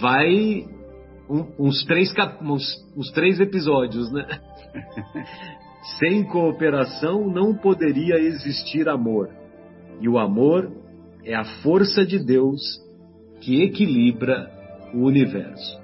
[0.01, 0.67] vai
[1.29, 2.65] um, uns, três, uns,
[2.97, 4.27] uns três episódios, né?
[5.99, 9.31] Sem cooperação não poderia existir amor.
[10.01, 10.71] E o amor
[11.25, 12.61] é a força de Deus
[13.41, 14.51] que equilibra
[14.95, 15.79] o universo.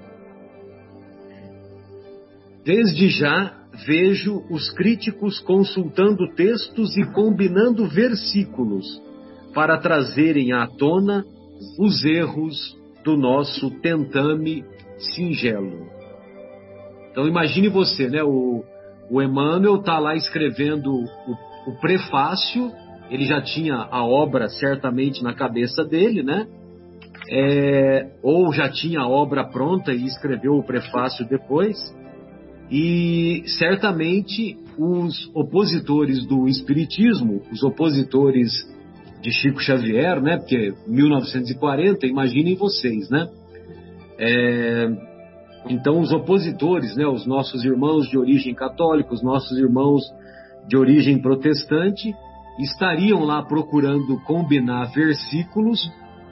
[2.63, 3.53] Desde já
[3.85, 8.85] vejo os críticos consultando textos e combinando versículos
[9.53, 11.23] para trazerem à tona
[11.79, 14.63] os erros do nosso tentame
[14.97, 15.87] singelo.
[17.11, 18.23] Então imagine você, né?
[18.23, 18.63] O,
[19.09, 22.71] o Emmanuel está lá escrevendo o, o prefácio,
[23.09, 26.47] ele já tinha a obra certamente na cabeça dele, né?
[27.29, 31.77] É, ou já tinha a obra pronta e escreveu o prefácio depois.
[32.69, 38.51] E certamente os opositores do Espiritismo, os opositores
[39.21, 40.37] de Chico Xavier, né?
[40.37, 43.27] Porque 1940, imaginem vocês, né?
[44.17, 45.14] É,
[45.67, 50.03] então, os opositores, né, os nossos irmãos de origem católica, os nossos irmãos
[50.67, 52.13] de origem protestante,
[52.59, 55.79] estariam lá procurando combinar versículos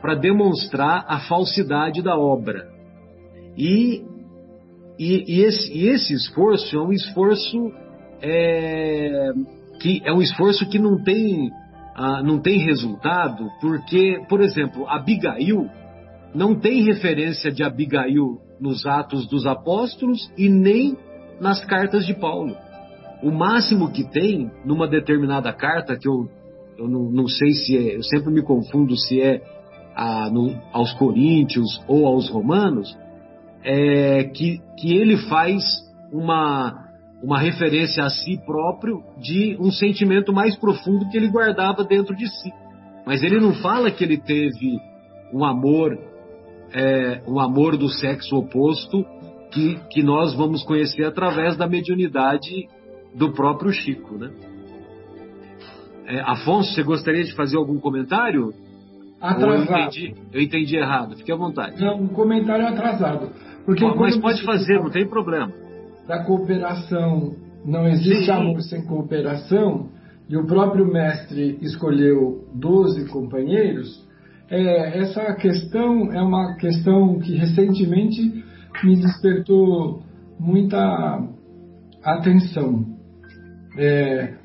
[0.02, 2.68] para demonstrar a falsidade da obra.
[3.58, 4.04] E,
[5.00, 7.72] e, e, esse, e esse, esforço é um esforço
[8.22, 9.32] é,
[9.80, 11.50] que é um esforço que não tem,
[11.96, 15.70] ah, não tem resultado, porque, por exemplo, Abigail
[16.34, 20.98] não tem referência de Abigail nos Atos dos Apóstolos e nem
[21.40, 22.56] nas cartas de Paulo.
[23.22, 26.30] O máximo que tem numa determinada carta, que eu,
[26.78, 29.42] eu não, não sei se é, eu sempre me confundo se é
[29.96, 32.98] a, no, aos Coríntios ou aos Romanos,
[33.64, 35.64] é que, que ele faz
[36.12, 36.90] uma,
[37.24, 42.28] uma referência a si próprio de um sentimento mais profundo que ele guardava dentro de
[42.28, 42.52] si.
[43.06, 44.78] Mas ele não fala que ele teve
[45.34, 45.98] um amor
[46.74, 49.06] é, o amor do sexo oposto
[49.52, 52.68] que, que nós vamos conhecer através da mediunidade
[53.14, 54.32] do próprio Chico, né?
[56.06, 58.52] É, Afonso, você gostaria de fazer algum comentário?
[59.22, 59.54] Atrasado.
[59.54, 61.16] eu entendi, eu entendi errado.
[61.16, 61.82] Fique à vontade.
[61.82, 63.30] Não, um comentário atrasado.
[63.66, 65.50] Porque mas pode fazer, não tem problema.
[66.06, 67.34] Da cooperação,
[67.66, 68.32] não existe Sim.
[68.32, 69.90] amor sem cooperação,
[70.28, 74.06] e o próprio mestre escolheu 12 companheiros,
[74.54, 78.44] é, essa questão é uma questão que recentemente
[78.84, 80.04] me despertou
[80.40, 81.28] muita
[82.04, 82.86] atenção.
[83.76, 84.36] É,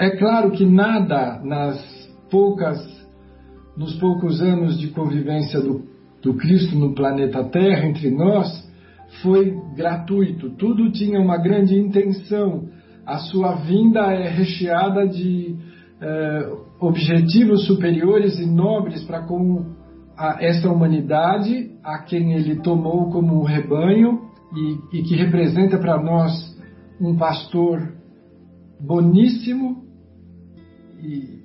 [0.00, 1.78] é claro que nada nas
[2.28, 2.78] poucas,
[3.76, 5.84] nos poucos anos de convivência do,
[6.20, 8.68] do Cristo no planeta Terra entre nós
[9.22, 10.50] foi gratuito.
[10.50, 12.68] Tudo tinha uma grande intenção.
[13.06, 15.54] A sua vinda é recheada de
[16.00, 19.74] é, objetivos superiores e nobres para com
[20.16, 24.20] a, essa humanidade, a quem ele tomou como rebanho
[24.54, 26.32] e, e que representa para nós
[27.00, 27.94] um pastor
[28.80, 29.84] boníssimo
[31.00, 31.38] e,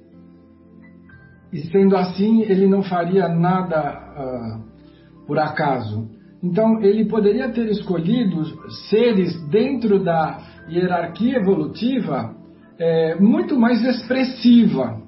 [1.52, 6.10] e, sendo assim ele não faria nada uh, por acaso.
[6.42, 8.44] Então ele poderia ter escolhido
[8.90, 12.36] seres dentro da hierarquia evolutiva
[12.78, 15.03] é, muito mais expressiva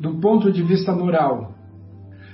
[0.00, 1.54] do ponto de vista moral.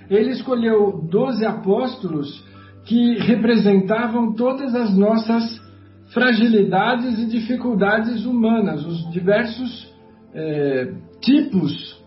[0.09, 2.45] Ele escolheu doze apóstolos
[2.85, 5.61] que representavam todas as nossas
[6.13, 9.95] fragilidades e dificuldades humanas, os diversos
[10.35, 12.01] é, tipos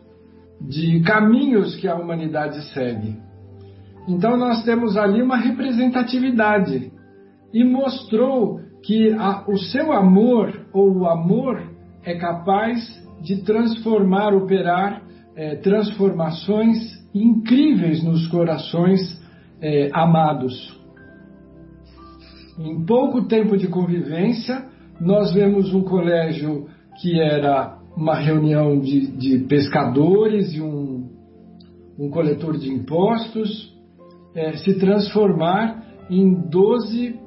[0.60, 3.18] de caminhos que a humanidade segue.
[4.08, 6.92] Então nós temos ali uma representatividade
[7.54, 11.62] e mostrou que a, o seu amor ou o amor
[12.04, 12.80] é capaz
[13.22, 15.02] de transformar, operar
[15.36, 16.78] é, transformações
[17.14, 19.00] incríveis nos corações
[19.62, 20.80] é, amados.
[22.60, 24.66] Em pouco tempo de convivência,
[25.00, 26.68] nós vemos um colégio
[27.02, 31.10] que era uma reunião de, de pescadores e um,
[31.98, 33.74] um, coletor de impostos
[34.36, 37.20] é, se transformar em 12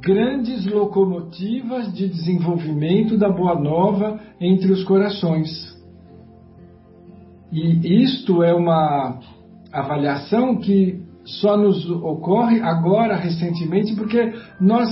[0.00, 5.77] grandes locomotivas de desenvolvimento da Boa Nova entre os corações.
[7.52, 9.20] E isto é uma
[9.72, 14.88] avaliação que só nos ocorre agora, recentemente, porque nós,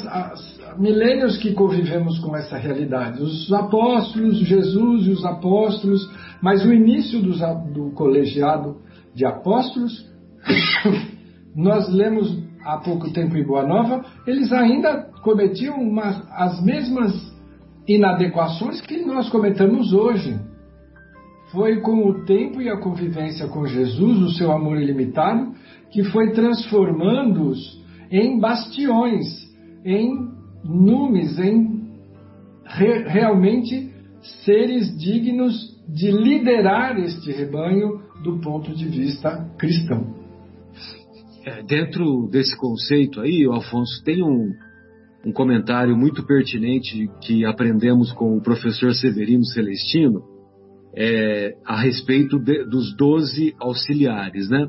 [0.78, 6.06] milênios que convivemos com essa realidade, os apóstolos, Jesus e os apóstolos,
[6.42, 7.32] mas o início do,
[7.72, 8.76] do colegiado
[9.14, 10.06] de apóstolos,
[11.56, 17.14] nós lemos há pouco tempo em Boa Nova, eles ainda cometiam uma, as mesmas
[17.88, 20.38] inadequações que nós cometemos hoje.
[21.52, 25.52] Foi com o tempo e a convivência com Jesus, o seu amor ilimitado,
[25.90, 27.80] que foi transformando-os
[28.10, 29.26] em bastiões,
[29.84, 30.10] em
[30.64, 31.88] numes, em
[32.64, 33.92] re, realmente
[34.44, 40.16] seres dignos de liderar este rebanho do ponto de vista cristão.
[41.46, 44.50] É, dentro desse conceito aí, Alfonso tem um,
[45.24, 50.35] um comentário muito pertinente que aprendemos com o professor Severino Celestino
[50.96, 54.66] é, a respeito de, dos doze auxiliares, né?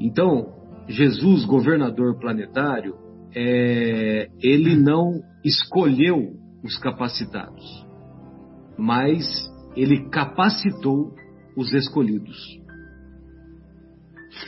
[0.00, 0.46] Então,
[0.88, 2.94] Jesus, governador planetário,
[3.34, 6.32] é, ele não escolheu
[6.64, 7.86] os capacitados,
[8.78, 9.24] mas
[9.76, 11.14] ele capacitou
[11.56, 12.36] os escolhidos.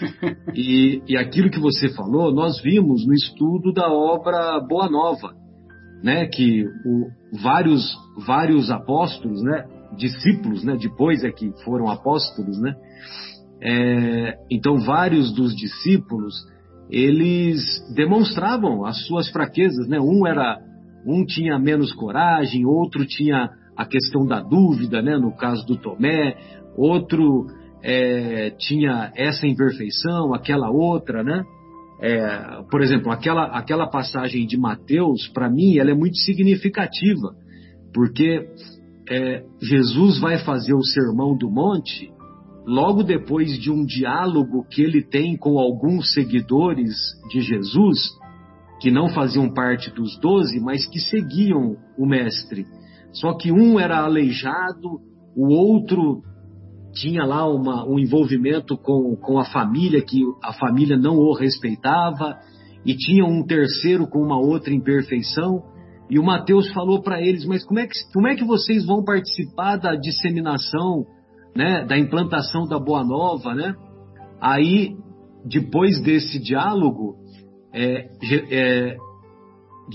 [0.55, 5.35] e, e aquilo que você falou, nós vimos no estudo da obra Boa Nova,
[6.03, 7.09] né, que o,
[7.43, 7.95] vários,
[8.27, 9.65] vários apóstolos, né,
[9.97, 12.75] discípulos, né, depois é que foram apóstolos, né,
[13.65, 16.35] é, então, vários dos discípulos
[16.91, 17.65] eles
[17.95, 19.99] demonstravam as suas fraquezas, né?
[19.99, 20.59] Um era
[21.07, 25.17] um tinha menos coragem, outro tinha a questão da dúvida, né?
[25.17, 26.37] No caso do Tomé,
[26.77, 27.47] outro
[27.83, 31.43] é, tinha essa imperfeição, aquela outra, né?
[32.01, 37.35] É, por exemplo, aquela, aquela passagem de Mateus, para mim, ela é muito significativa,
[37.95, 38.47] porque
[39.09, 42.13] é, Jesus vai fazer o sermão do monte
[42.67, 46.95] logo depois de um diálogo que ele tem com alguns seguidores
[47.31, 47.99] de Jesus,
[48.81, 52.65] que não faziam parte dos doze, mas que seguiam o Mestre.
[53.13, 54.99] Só que um era aleijado,
[55.37, 56.23] o outro
[56.95, 62.39] tinha lá uma, um envolvimento com, com a família, que a família não o respeitava,
[62.85, 65.63] e tinha um terceiro com uma outra imperfeição.
[66.11, 69.03] E o Mateus falou para eles: Mas como é, que, como é que vocês vão
[69.03, 71.05] participar da disseminação
[71.57, 73.75] né, da implantação da Boa Nova, né?
[74.41, 74.97] Aí,
[75.45, 77.17] depois desse diálogo,
[77.73, 78.09] é,
[78.51, 78.97] é,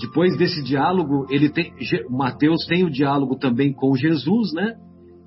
[0.00, 1.72] depois desse diálogo, ele tem,
[2.08, 4.74] Mateus tem o diálogo também com Jesus, né?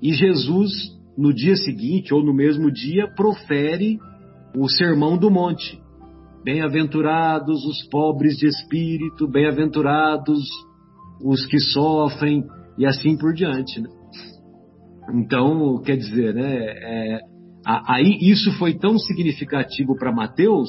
[0.02, 0.72] E Jesus,
[1.16, 3.98] no dia seguinte ou no mesmo dia, profere
[4.56, 5.80] o Sermão do Monte.
[6.44, 10.40] Bem-aventurados os pobres de espírito, bem-aventurados
[11.22, 12.44] os que sofrem,
[12.78, 13.80] e assim por diante.
[13.80, 13.88] Né?
[15.14, 17.20] Então, quer dizer, né, é,
[17.64, 20.68] aí isso foi tão significativo para Mateus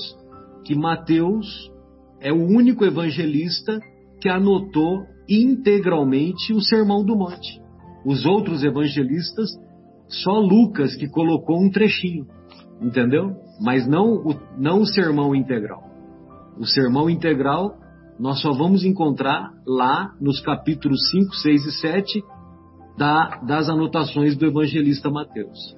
[0.65, 1.71] que Mateus
[2.19, 3.79] é o único evangelista
[4.19, 7.61] que anotou integralmente o Sermão do Monte.
[8.05, 9.49] Os outros evangelistas,
[10.07, 12.25] só Lucas que colocou um trechinho,
[12.81, 13.35] entendeu?
[13.61, 15.83] Mas não o, não o sermão integral.
[16.59, 17.77] O sermão integral
[18.19, 22.23] nós só vamos encontrar lá nos capítulos 5, 6 e 7
[22.97, 25.75] da, das anotações do evangelista Mateus.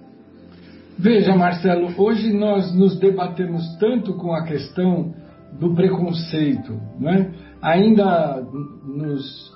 [0.98, 5.14] Veja, Marcelo, hoje nós nos debatemos tanto com a questão
[5.60, 7.34] do preconceito, né?
[7.62, 8.44] ainda
[8.86, 9.52] nos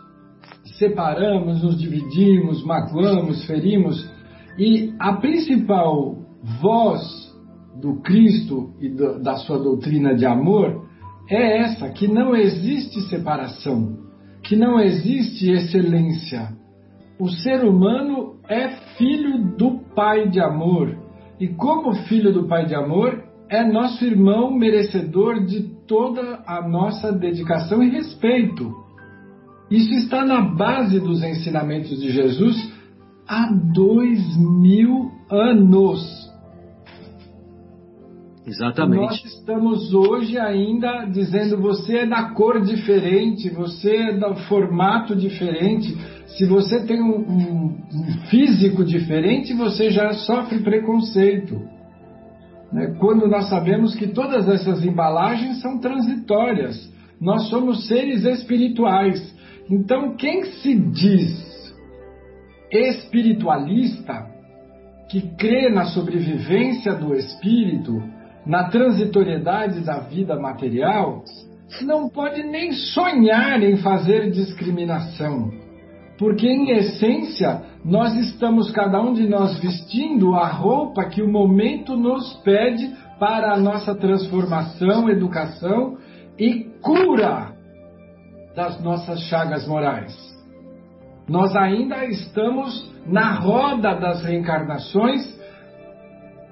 [0.77, 4.09] separamos, nos dividimos, magoamos, ferimos,
[4.57, 6.17] e a principal
[6.61, 7.31] voz
[7.79, 8.89] do Cristo e
[9.21, 10.90] da sua doutrina de amor
[11.35, 13.97] é essa: que não existe separação,
[14.43, 16.49] que não existe excelência,
[17.19, 20.97] o ser humano é filho do Pai de amor.
[21.39, 27.11] E como filho do Pai de amor, é nosso irmão merecedor de toda a nossa
[27.11, 28.71] dedicação e respeito.
[29.69, 32.71] Isso está na base dos ensinamentos de Jesus
[33.27, 36.20] há dois mil anos.
[38.45, 39.01] Exatamente.
[39.01, 45.95] Nós estamos hoje ainda dizendo você é da cor diferente, você é do formato diferente.
[46.25, 51.61] Se você tem um, um, um físico diferente, você já sofre preconceito.
[52.73, 52.95] Né?
[52.99, 56.91] Quando nós sabemos que todas essas embalagens são transitórias.
[57.19, 59.35] Nós somos seres espirituais.
[59.69, 61.51] Então, quem se diz
[62.71, 64.27] espiritualista,
[65.09, 68.01] que crê na sobrevivência do espírito,
[68.45, 71.23] na transitoriedade da vida material,
[71.81, 75.51] não pode nem sonhar em fazer discriminação.
[76.17, 81.95] Porque, em essência, nós estamos, cada um de nós, vestindo a roupa que o momento
[81.95, 85.97] nos pede para a nossa transformação, educação
[86.37, 87.53] e cura
[88.55, 90.15] das nossas chagas morais.
[91.27, 95.39] Nós ainda estamos na roda das reencarnações,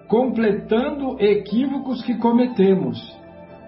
[0.09, 2.99] completando equívocos que cometemos.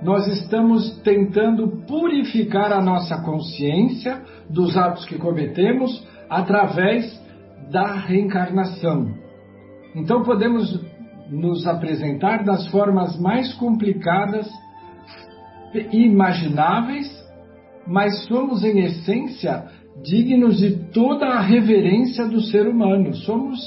[0.02, 4.20] Nós estamos tentando purificar a nossa consciência
[4.50, 7.22] dos atos que cometemos através
[7.72, 9.14] da reencarnação.
[9.96, 10.84] Então podemos
[11.30, 14.50] nos apresentar das formas mais complicadas
[15.74, 17.08] e imagináveis,
[17.86, 19.66] mas somos em essência
[20.04, 23.14] dignos de toda a reverência do ser humano.
[23.14, 23.60] Somos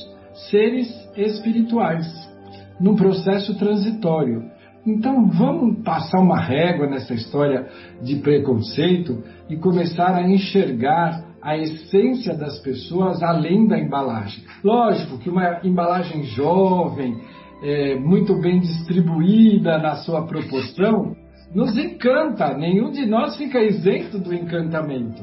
[0.50, 2.33] seres espirituais,
[2.80, 4.42] num processo transitório.
[4.86, 7.66] Então vamos passar uma régua nessa história
[8.02, 14.44] de preconceito e começar a enxergar a essência das pessoas além da embalagem.
[14.62, 17.16] Lógico que uma embalagem jovem,
[17.62, 21.14] é, muito bem distribuída na sua proporção,
[21.54, 22.56] nos encanta.
[22.56, 25.22] Nenhum de nós fica isento do encantamento.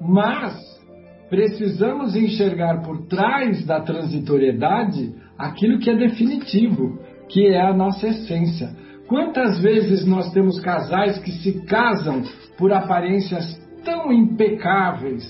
[0.00, 0.54] Mas
[1.30, 8.70] precisamos enxergar por trás da transitoriedade aquilo que é definitivo, que é a nossa essência.
[9.08, 12.22] Quantas vezes nós temos casais que se casam
[12.58, 15.24] por aparências tão impecáveis,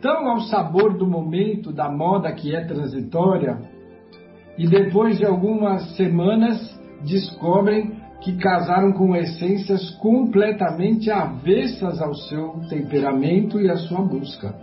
[0.00, 3.58] tão ao sabor do momento, da moda que é transitória,
[4.56, 13.60] e depois de algumas semanas descobrem que casaram com essências completamente avessas ao seu temperamento
[13.60, 14.54] e à sua busca.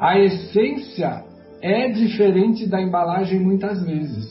[0.00, 1.24] A essência
[1.62, 4.26] é diferente da embalagem muitas vezes.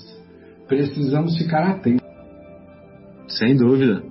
[0.67, 2.05] Precisamos ficar atentos.
[3.28, 4.03] Sem dúvida.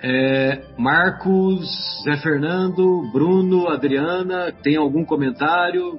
[0.00, 1.68] É, Marcos,
[2.04, 5.98] Zé Fernando, Bruno, Adriana, tem algum comentário?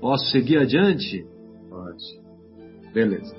[0.00, 1.24] Posso seguir adiante?
[1.70, 2.92] Pode.
[2.92, 3.34] Beleza.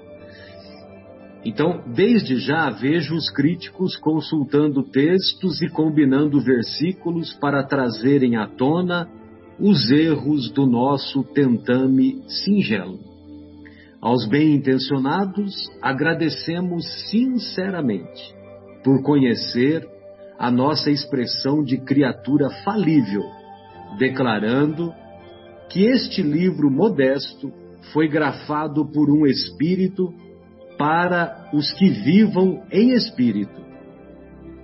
[1.45, 9.09] Então, desde já vejo os críticos consultando textos e combinando versículos para trazerem à tona
[9.59, 12.99] os erros do nosso tentame singelo.
[14.01, 18.35] Aos bem-intencionados, agradecemos sinceramente
[18.83, 19.87] por conhecer
[20.37, 23.23] a nossa expressão de criatura falível,
[23.97, 24.93] declarando
[25.69, 27.51] que este livro modesto
[27.93, 30.13] foi grafado por um espírito
[30.77, 33.62] para os que vivam em espírito.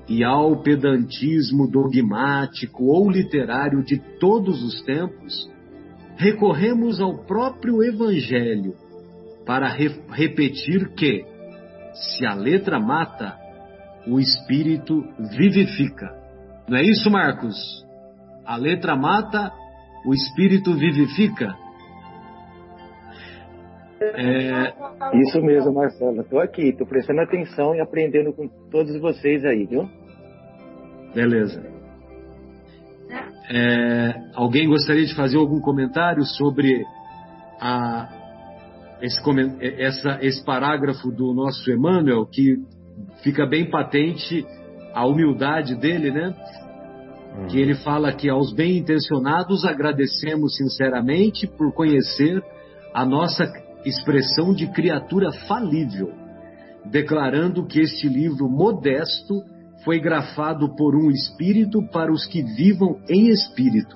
[0.09, 5.47] E ao pedantismo dogmático ou literário de todos os tempos,
[6.17, 8.73] recorremos ao próprio Evangelho
[9.45, 11.23] para re repetir que,
[11.93, 13.37] se a letra mata,
[14.07, 15.03] o espírito
[15.37, 16.11] vivifica.
[16.67, 17.55] Não é isso, Marcos?
[18.45, 19.51] A letra mata,
[20.05, 21.55] o espírito vivifica.
[24.01, 24.73] É...
[25.19, 26.21] Isso mesmo, Marcelo.
[26.21, 29.87] Estou aqui, estou prestando atenção e aprendendo com todos vocês aí, viu?
[31.13, 31.63] Beleza.
[33.49, 34.13] É...
[34.35, 36.85] Alguém gostaria de fazer algum comentário sobre
[37.59, 38.09] a...
[39.01, 39.21] esse,
[39.61, 42.57] essa, esse parágrafo do nosso Emmanuel, que
[43.23, 44.45] fica bem patente
[44.93, 46.33] a humildade dele, né?
[47.47, 47.61] Que uhum.
[47.61, 52.43] ele fala que aos bem intencionados agradecemos sinceramente por conhecer
[52.93, 53.45] a nossa
[53.85, 56.11] expressão de criatura falível,
[56.85, 59.43] declarando que este livro modesto
[59.83, 63.95] foi grafado por um espírito para os que vivam em espírito.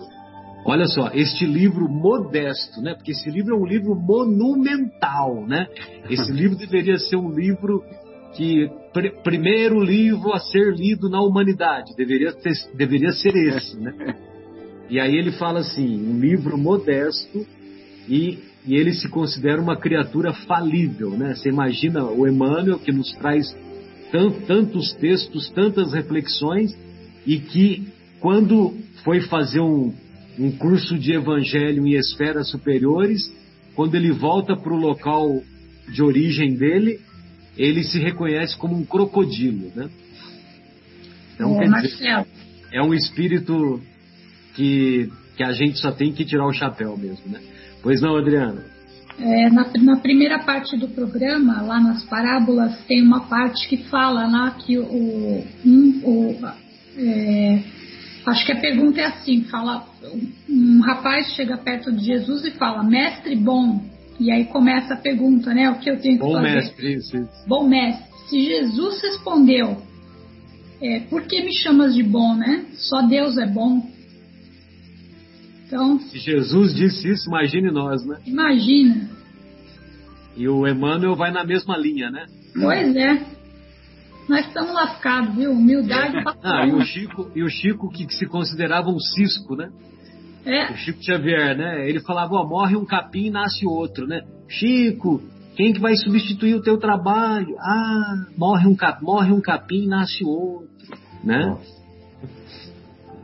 [0.65, 2.93] Olha só, este livro modesto, né?
[2.93, 5.67] Porque esse livro é um livro monumental, né?
[6.09, 7.83] Esse livro deveria ser um livro
[8.35, 13.93] que pr primeiro livro a ser lido na humanidade deveria ter, deveria ser esse, né?
[14.89, 17.45] E aí ele fala assim, um livro modesto
[18.07, 21.35] e e ele se considera uma criatura falível, né?
[21.35, 23.53] Você imagina o Emmanuel que nos traz
[24.45, 26.77] tantos textos, tantas reflexões,
[27.25, 27.87] e que
[28.19, 29.93] quando foi fazer um,
[30.37, 33.21] um curso de evangelho em esferas superiores,
[33.75, 35.41] quando ele volta para o local
[35.91, 36.99] de origem dele,
[37.57, 39.89] ele se reconhece como um crocodilo, né?
[41.33, 42.25] Então, quer dizer,
[42.71, 43.81] é um espírito
[44.55, 47.41] que, que a gente só tem que tirar o chapéu mesmo, né?
[47.81, 48.72] Pois não, Adriana?
[49.19, 54.27] É, na, na, primeira parte do programa, lá nas parábolas, tem uma parte que fala
[54.27, 56.37] lá que o, um, o
[56.97, 57.59] é,
[58.25, 59.85] acho que a pergunta é assim, fala
[60.49, 63.83] um rapaz chega perto de Jesus e fala, mestre bom,
[64.19, 66.55] e aí começa a pergunta, né, o que eu tenho que bom fazer?
[66.55, 67.29] Mestre, isso.
[67.47, 69.77] Bom mestre, se Jesus respondeu,
[70.81, 72.65] é, por que me chamas de bom, né?
[72.73, 73.87] Só Deus é bom.
[75.65, 78.17] Então, Se Jesus disse isso, imagine nós, né?
[78.25, 79.09] imagina.
[80.35, 82.25] E o Emmanuel vai na mesma linha, né?
[82.53, 83.25] Pois é.
[84.27, 85.51] Nós estamos lascados, viu?
[85.51, 86.81] Humildade pra Ah, e o.
[86.81, 89.69] Chico, e o Chico que, que se considerava um cisco, né?
[90.45, 91.87] É, O Chico Xavier, né?
[91.89, 94.21] Ele falava, ó, morre um capim e nasce outro, né?
[94.49, 95.21] Chico,
[95.55, 97.55] quem que vai substituir o teu trabalho?
[97.59, 100.67] Ah, morre um, cap, morre um capim e nasce outro,
[101.23, 101.57] né?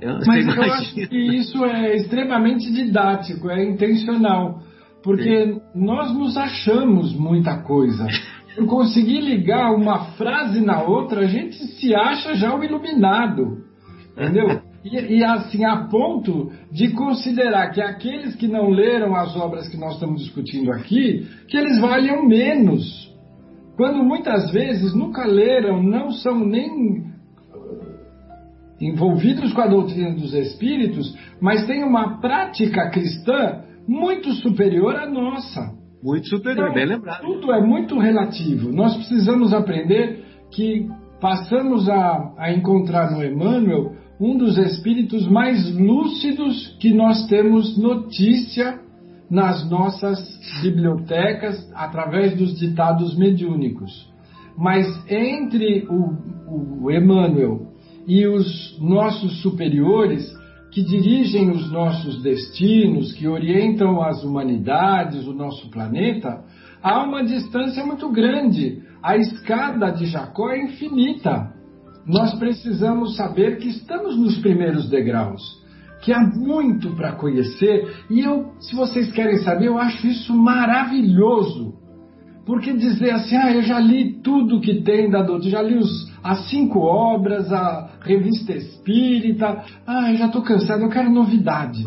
[0.01, 0.73] Eu- Mas eu imagina?
[0.75, 4.61] acho que isso é extremamente didático, é intencional.
[5.03, 8.05] Porque nós nos achamos muita coisa.
[8.55, 13.59] Por conseguir ligar uma frase na outra, a gente se acha já o iluminado.
[14.11, 14.61] Entendeu?
[14.83, 19.77] E, e assim, a ponto de considerar que aqueles que não leram as obras que
[19.77, 23.09] nós estamos discutindo aqui, que eles valham menos.
[23.77, 27.05] Quando muitas vezes nunca leram, não são nem
[28.79, 35.77] envolvidos com a doutrina dos espíritos, mas têm uma prática cristã muito superior à nossa.
[36.01, 37.21] Muito superior, Então, bem lembrado.
[37.21, 38.71] Tudo é muito relativo.
[38.71, 40.87] Nós precisamos aprender que
[41.19, 48.79] passamos a, a encontrar no Emmanuel um dos espíritos mais lúcidos que nós temos notícia
[49.29, 50.19] nas nossas
[50.61, 54.09] bibliotecas através dos ditados mediúnicos.
[54.57, 57.68] Mas entre o, o Emmanuel
[58.07, 60.25] e os nossos superiores,
[60.71, 66.43] que dirigem os nossos destinos, que orientam as humanidades, o nosso planeta,
[66.81, 68.83] há uma distância muito grande.
[69.01, 71.53] A escada de Jacó é infinita.
[72.05, 75.41] Nós precisamos saber que estamos nos primeiros degraus,
[76.01, 81.73] que há muito para conhecer, e eu, se vocês querem saber, eu acho isso maravilhoso.
[82.45, 86.08] Porque dizer assim, ah, eu já li tudo que tem da doutrina, já li os,
[86.23, 91.83] as cinco obras, a revista espírita, ah, já estou cansado, eu quero novidade.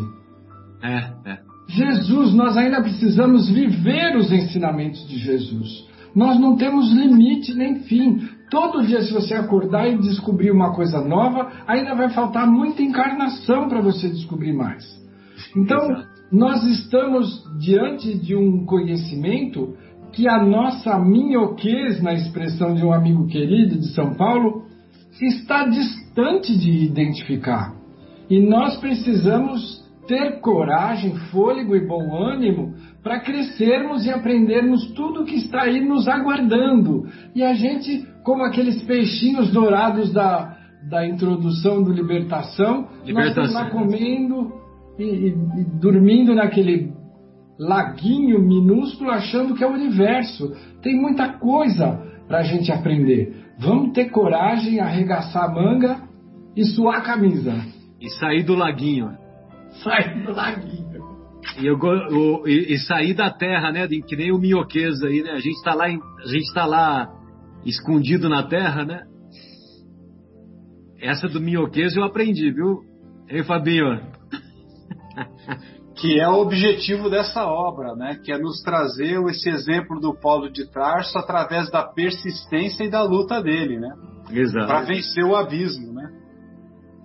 [0.81, 1.39] É, é.
[1.69, 5.87] Jesus, nós ainda precisamos viver os ensinamentos de Jesus.
[6.15, 8.27] Nós não temos limite nem fim.
[8.51, 13.67] Todo dia, se você acordar e descobrir uma coisa nova, ainda vai faltar muita encarnação
[13.67, 14.83] para você descobrir mais.
[15.55, 15.79] Então,
[16.31, 19.75] nós estamos diante de um conhecimento
[20.13, 24.63] que a nossa minhoquez, na expressão de um amigo querido de São Paulo,
[25.21, 27.73] está distante de identificar.
[28.29, 35.35] E nós precisamos ter coragem, fôlego e bom ânimo para crescermos e aprendermos tudo que
[35.35, 37.05] está aí nos aguardando.
[37.35, 40.57] E a gente, como aqueles peixinhos dourados da,
[40.89, 43.43] da introdução do Libertação, nós Libertação.
[43.45, 44.51] estamos lá comendo
[44.99, 45.27] e, e-
[45.61, 46.92] e dormindo naquele
[47.67, 50.51] laguinho minúsculo achando que é o universo.
[50.81, 53.43] Tem muita coisa para a gente aprender.
[53.59, 56.01] Vamos ter coragem, arregaçar a manga
[56.55, 57.53] e suar a camisa.
[58.01, 59.09] E sair do laguinho.
[59.83, 61.01] Sai do laguinho.
[61.59, 63.87] E, eu, o- e- e sair da terra, né?
[63.87, 65.31] Que nem o minhoquês aí, né?
[65.31, 67.07] A gente tá lá, a gente tá lá
[67.65, 69.01] escondido na terra, né?
[71.01, 72.79] Essa do minhoquês eu aprendi, viu?
[73.29, 73.99] Ei, Fabinho?
[75.95, 78.19] que é o objetivo dessa obra, né?
[78.23, 83.03] Que é nos trazer esse exemplo do Paulo de Tarso através da persistência e da
[83.03, 83.89] luta dele, né?
[84.25, 84.87] Para Exato.
[84.87, 86.09] vencer o abismo, né?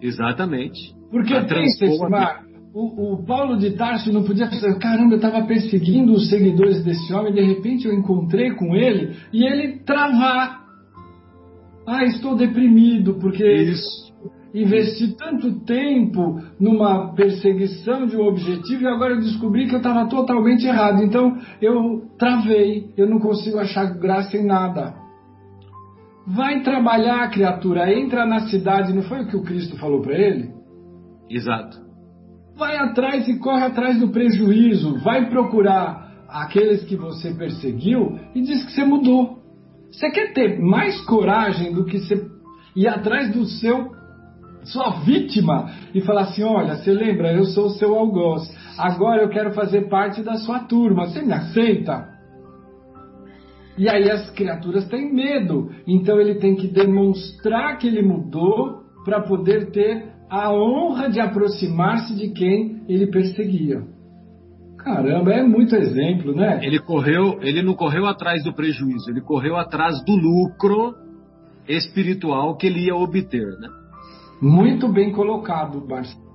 [0.01, 0.95] Exatamente.
[1.11, 1.35] Porque
[2.75, 7.13] o, o Paulo de Tarso não podia dizer, caramba, eu estava perseguindo os seguidores desse
[7.13, 10.65] homem, de repente eu encontrei com ele e ele travar.
[11.87, 14.08] Ah, estou deprimido porque Isso.
[14.55, 20.09] Investi tanto tempo numa perseguição de um objetivo e agora eu descobri que eu estava
[20.09, 21.03] totalmente errado.
[21.03, 24.95] Então eu travei, eu não consigo achar graça em nada.
[26.27, 30.51] Vai trabalhar, criatura, entra na cidade, não foi o que o Cristo falou para ele?
[31.31, 31.79] Exato.
[32.57, 38.65] Vai atrás e corre atrás do prejuízo, vai procurar aqueles que você perseguiu e diz
[38.65, 39.39] que você mudou.
[39.91, 42.27] Você quer ter mais coragem do que você
[42.77, 43.98] ir atrás do seu
[44.73, 48.43] sua vítima, e falar assim: olha, você lembra, eu sou o seu algoz,
[48.79, 52.19] agora eu quero fazer parte da sua turma, você me aceita?
[53.77, 59.21] E aí as criaturas têm medo, então ele tem que demonstrar que ele mudou para
[59.21, 63.83] poder ter a honra de aproximar-se de quem ele perseguia.
[64.79, 66.61] Caramba, é muito exemplo, né?
[66.63, 70.95] Ele correu, ele não correu atrás do prejuízo, ele correu atrás do lucro
[71.69, 73.69] espiritual que ele ia obter, né?
[74.41, 76.29] Muito bem colocado, Marcelo.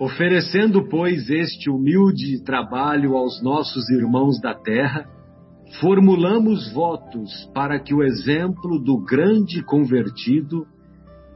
[0.00, 5.06] Oferecendo, pois, este humilde trabalho aos nossos irmãos da terra,
[5.80, 10.64] formulamos votos para que o exemplo do grande convertido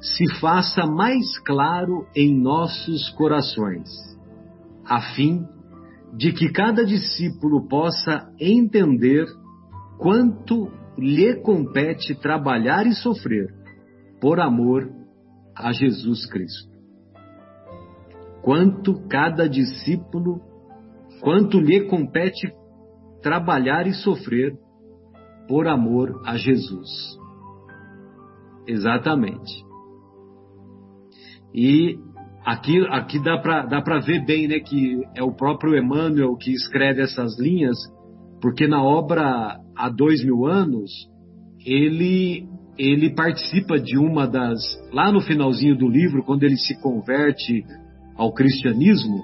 [0.01, 3.89] se faça mais claro em nossos corações,
[4.85, 5.45] a fim
[6.17, 9.27] de que cada discípulo possa entender
[9.99, 13.49] quanto lhe compete trabalhar e sofrer
[14.21, 15.02] por amor
[15.57, 16.73] a Jesus Cristo.
[18.43, 20.41] Quanto cada discípulo,
[21.21, 22.53] quanto lhe compete
[23.23, 24.57] trabalhar e sofrer
[25.49, 26.89] por amor a Jesus.
[28.67, 29.53] Exatamente.
[31.55, 31.99] E
[32.45, 37.03] aqui, aqui dá para dá ver bem né, que é o próprio Emmanuel que escreve
[37.03, 37.77] essas linhas,
[38.41, 40.91] porque na obra Há Dois Mil Anos,
[41.65, 42.47] ele,
[42.79, 44.61] ele participa de uma das.
[44.93, 47.65] Lá no finalzinho do livro, quando ele se converte
[48.17, 49.21] ao cristianismo,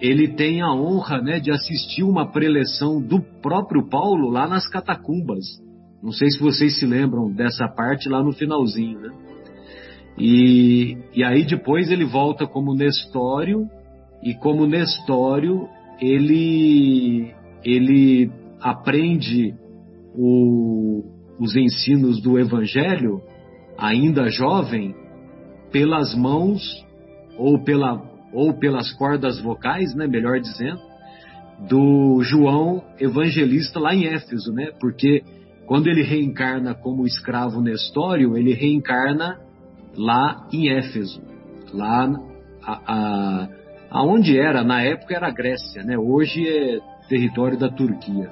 [0.00, 5.44] ele tem a honra né, de assistir uma preleção do próprio Paulo lá nas catacumbas.
[6.02, 9.10] Não sei se vocês se lembram dessa parte lá no finalzinho, né?
[10.16, 13.68] E, e aí depois ele volta como Nestório,
[14.22, 15.68] e como Nestório
[16.00, 17.32] ele,
[17.64, 19.54] ele aprende
[20.14, 21.04] o,
[21.38, 23.22] os ensinos do Evangelho,
[23.76, 24.94] ainda jovem,
[25.70, 26.62] pelas mãos
[27.36, 30.80] ou, pela, ou pelas cordas vocais, né, melhor dizendo,
[31.68, 34.70] do João Evangelista lá em Éfeso, né?
[34.80, 35.22] Porque
[35.66, 39.38] quando ele reencarna como escravo Nestório, ele reencarna
[39.96, 41.20] lá em Éfeso,
[41.72, 42.08] lá
[42.62, 43.48] a, a,
[43.90, 45.98] aonde era na época era a Grécia, né?
[45.98, 46.78] Hoje é
[47.08, 48.30] território da Turquia.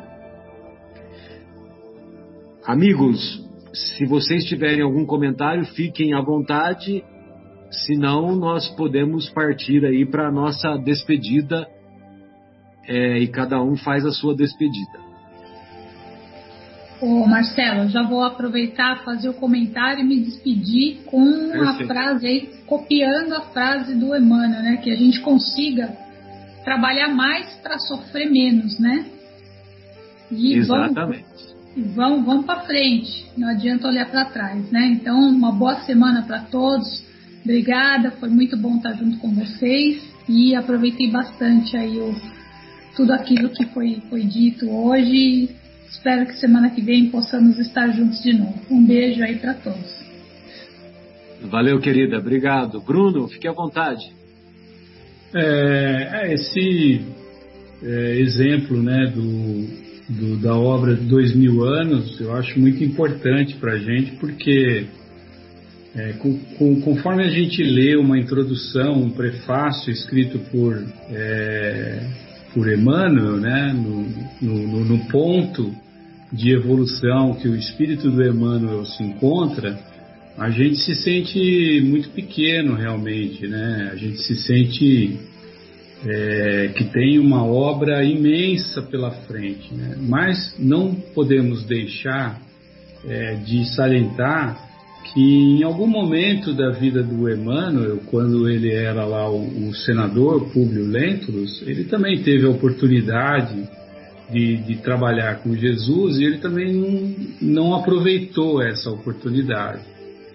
[2.67, 3.41] Amigos,
[3.73, 7.05] se vocês tiverem algum comentário, fiquem à vontade.
[7.71, 11.69] Senão, nós podemos partir aí para a nossa despedida
[12.89, 14.99] é, e cada um faz a sua despedida.
[17.01, 21.85] Ô Marcelo, já vou aproveitar, fazer o comentário e me despedir com Perfeito.
[21.85, 24.81] a frase aí, copiando a frase do Emmanuel, né?
[24.83, 25.97] Que a gente consiga
[26.65, 29.07] trabalhar mais para sofrer menos, né?
[30.33, 31.25] E Exatamente.
[31.29, 34.87] Vamos, vamos, vamos para frente, não adianta olhar para trás, né?
[34.93, 37.05] Então, uma boa semana para todos.
[37.45, 42.15] Obrigada, foi muito bom estar junto com vocês e aproveitei bastante aí o,
[42.97, 45.55] tudo aquilo que foi, foi dito hoje
[45.97, 48.61] Espero que semana que vem possamos estar juntos de novo.
[48.71, 49.97] Um beijo aí para todos.
[51.43, 52.19] Valeu, querida.
[52.19, 52.81] Obrigado.
[52.81, 54.05] Bruno, fique à vontade.
[55.35, 57.01] É, é esse
[57.83, 63.55] é, exemplo né, do, do, da obra de dois mil anos eu acho muito importante
[63.57, 64.87] para a gente, porque
[65.95, 70.77] é, com, com, conforme a gente lê uma introdução, um prefácio escrito por,
[71.11, 72.07] é,
[72.53, 74.07] por Emmanuel, né, no,
[74.43, 75.75] no, no, ponto
[76.33, 79.79] de evolução que o espírito do Emmanuel se encontra,
[80.37, 83.89] a gente se sente muito pequeno realmente, né?
[83.91, 85.19] A gente se sente
[86.09, 89.97] é, que tem uma obra imensa pela frente, né?
[89.99, 92.41] Mas não podemos deixar
[93.05, 94.65] é, de salientar
[95.13, 100.51] que em algum momento da vida do Emmanuel, quando ele era lá o, o senador
[100.51, 103.69] Públio Lentulus, ele também teve a oportunidade
[104.31, 109.83] de, de, trabalhar com Jesus e ele também não, não aproveitou essa oportunidade.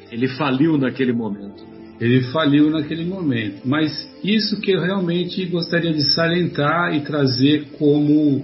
[0.09, 1.70] Ele faliu naquele momento.
[2.01, 3.61] Ele faliu naquele momento.
[3.63, 8.43] Mas isso que eu realmente gostaria de salientar e trazer como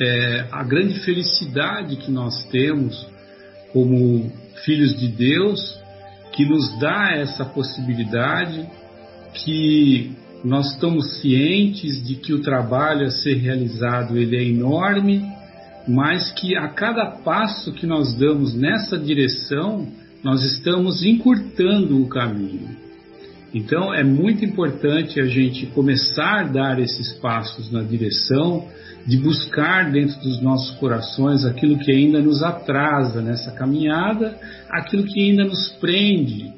[0.00, 3.06] é, a grande felicidade que nós temos
[3.70, 4.32] como
[4.64, 5.78] filhos de Deus,
[6.32, 8.66] que nos dá essa possibilidade,
[9.34, 10.12] que
[10.44, 15.22] nós estamos cientes de que o trabalho a ser realizado ele é enorme,
[15.86, 19.86] mas que a cada passo que nós damos nessa direção,
[20.24, 22.70] nós estamos encurtando o caminho.
[23.54, 28.66] Então é muito importante a gente começar a dar esses passos na direção
[29.06, 34.36] de buscar dentro dos nossos corações aquilo que ainda nos atrasa nessa caminhada,
[34.70, 36.50] aquilo que ainda nos prende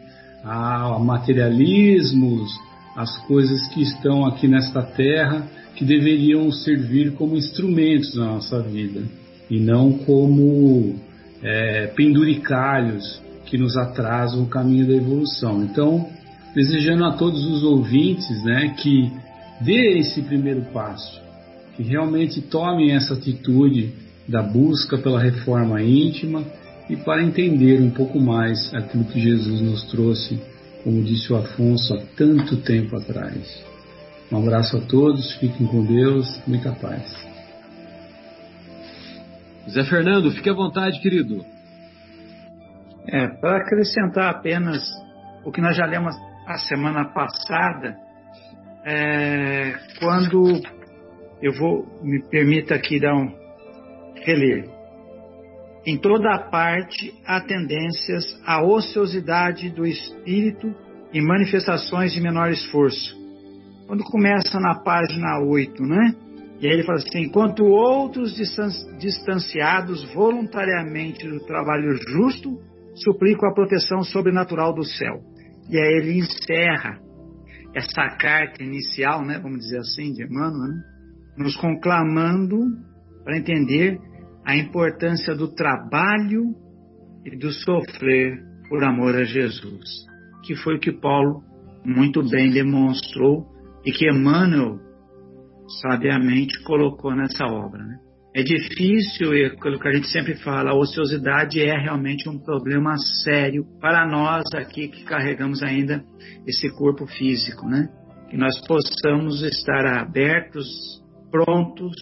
[0.44, 2.48] a materialismos,
[2.96, 9.02] as coisas que estão aqui nesta terra que deveriam servir como instrumentos na nossa vida
[9.50, 10.94] e não como
[11.42, 15.62] é, penduricalhos que nos atrasam o caminho da evolução.
[15.62, 16.08] Então,
[16.54, 19.10] desejando a todos os ouvintes né, que
[19.60, 21.20] dê esse primeiro passo,
[21.76, 23.92] que realmente tomem essa atitude
[24.28, 26.44] da busca pela reforma íntima
[26.90, 30.40] e para entender um pouco mais aquilo que Jesus nos trouxe,
[30.82, 33.64] como disse o Afonso há tanto tempo atrás.
[34.30, 37.26] Um abraço a todos, fiquem com Deus, muita paz.
[39.70, 41.44] Zé Fernando, fique à vontade, querido.
[43.08, 44.82] É, para acrescentar apenas
[45.44, 47.96] o que nós já lemos a semana passada,
[48.84, 50.60] é, quando
[51.40, 53.32] eu vou, me permita aqui dar um
[54.24, 54.68] reler.
[55.86, 60.74] Em toda a parte há tendências à ociosidade do espírito
[61.12, 63.16] e manifestações de menor esforço.
[63.86, 66.12] Quando começa na página 8, né?
[66.60, 68.34] E aí ele fala assim: enquanto outros
[68.98, 72.58] distanciados voluntariamente do trabalho justo
[72.96, 75.20] suplicam a proteção sobrenatural do céu.
[75.68, 76.98] E aí ele encerra
[77.74, 80.82] essa carta inicial, né, vamos dizer assim, de Emmanuel, né,
[81.36, 82.58] nos conclamando
[83.22, 83.98] para entender
[84.44, 86.54] a importância do trabalho
[87.24, 90.06] e do sofrer por amor a Jesus,
[90.44, 91.42] que foi o que Paulo
[91.84, 93.46] muito bem demonstrou
[93.84, 94.78] e que Emmanuel
[95.82, 97.84] sabiamente colocou nessa obra.
[97.84, 97.98] Né?
[98.36, 102.94] É difícil, e aquilo que a gente sempre fala, a ociosidade é realmente um problema
[103.24, 106.04] sério para nós aqui que carregamos ainda
[106.46, 107.88] esse corpo físico, né?
[108.28, 110.68] Que nós possamos estar abertos,
[111.30, 111.96] prontos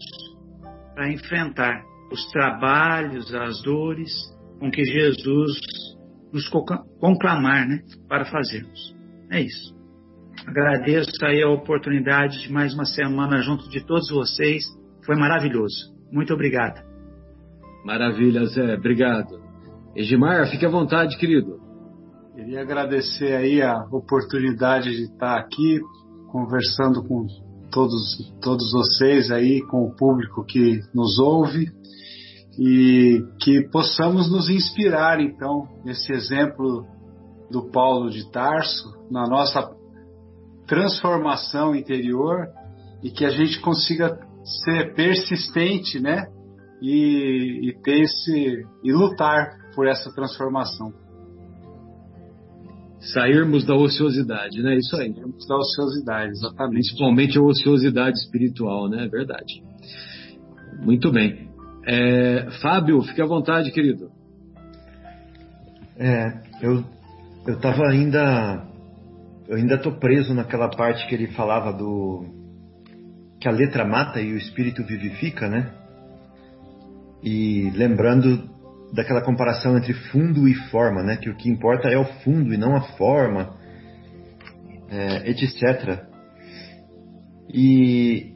[0.97, 4.11] para enfrentar os trabalhos, as dores
[4.59, 5.57] com que Jesus
[6.33, 6.49] nos
[6.99, 7.79] conclamar, né?
[8.09, 8.93] Para fazermos.
[9.31, 9.73] É isso.
[10.45, 14.65] Agradeço aí a oportunidade de mais uma semana junto de todos vocês.
[15.07, 15.94] Foi maravilhoso.
[16.15, 16.81] Muito obrigado.
[17.85, 18.75] Maravilha, Zé.
[18.75, 19.43] Obrigado.
[19.97, 21.59] Edmar, fique à vontade, querido.
[22.37, 25.81] Queria agradecer aí a oportunidade de estar aqui
[26.31, 27.27] conversando com
[27.69, 31.67] todos, todos vocês aí, com o público que nos ouve
[32.57, 36.87] e que possamos nos inspirar então nesse exemplo
[37.51, 39.69] do Paulo de Tarso, na nossa
[40.69, 42.47] transformação interior
[43.03, 46.27] e que a gente consiga ser persistente, né?
[46.83, 50.93] E, e ter esse e lutar por essa transformação.
[53.01, 54.77] Sairmos da ociosidade, né?
[54.77, 55.13] Isso aí.
[55.13, 56.75] Sairmos da ociosidade, exatamente.
[56.75, 59.09] Principalmente a ociosidade espiritual, né?
[59.09, 59.63] Verdade.
[60.83, 61.49] Muito bem.
[61.87, 64.11] É, Fábio, fique à vontade, querido.
[65.97, 66.85] É, eu
[67.47, 68.67] eu estava ainda
[69.47, 72.44] eu ainda estou preso naquela parte que ele falava do
[73.45, 75.71] que a letra mata e o espírito vivifica, né?
[77.23, 78.49] E lembrando
[78.91, 81.19] daquela comparação entre fundo e forma, né?
[81.19, 83.55] Que o que importa é o fundo e não a forma,
[84.89, 86.07] é, etc.
[87.53, 88.33] E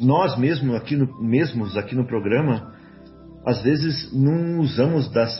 [0.00, 2.74] nós mesmo aqui no, mesmos aqui no programa,
[3.46, 5.32] às vezes não usamos das,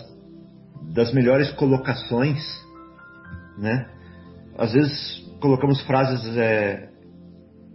[0.94, 2.40] das melhores colocações,
[3.58, 3.90] né?
[4.56, 6.94] às vezes colocamos frases é,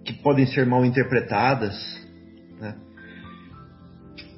[0.05, 1.75] que podem ser mal interpretadas,
[2.59, 2.75] né?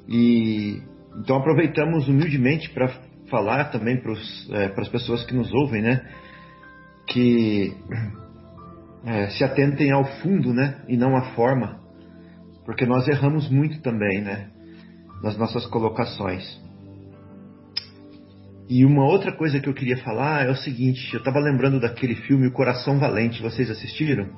[0.08, 0.82] E
[1.16, 2.88] então aproveitamos humildemente para
[3.30, 6.06] falar também para é, as pessoas que nos ouvem, né?
[7.06, 7.74] Que
[9.04, 10.82] é, se atentem ao fundo, né?
[10.88, 11.80] E não à forma,
[12.64, 14.50] porque nós erramos muito também, né?
[15.22, 16.62] Nas nossas colocações.
[18.68, 22.14] E uma outra coisa que eu queria falar é o seguinte: eu estava lembrando daquele
[22.14, 24.28] filme O Coração Valente, vocês assistiram?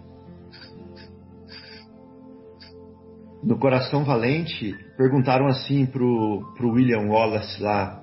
[3.47, 8.03] No Coração Valente, perguntaram assim pro, pro William Wallace lá: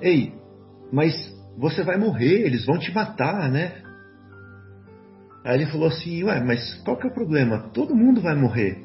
[0.00, 0.34] Ei,
[0.92, 1.14] mas
[1.56, 3.80] você vai morrer, eles vão te matar, né?
[5.44, 7.70] Aí ele falou assim: Ué, mas qual que é o problema?
[7.72, 8.84] Todo mundo vai morrer.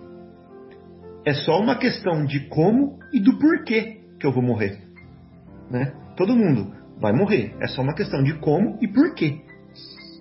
[1.25, 4.77] É só uma questão de como e do porquê que eu vou morrer,
[5.71, 5.91] né?
[6.15, 7.55] Todo mundo vai morrer.
[7.59, 9.41] É só uma questão de como e por quê.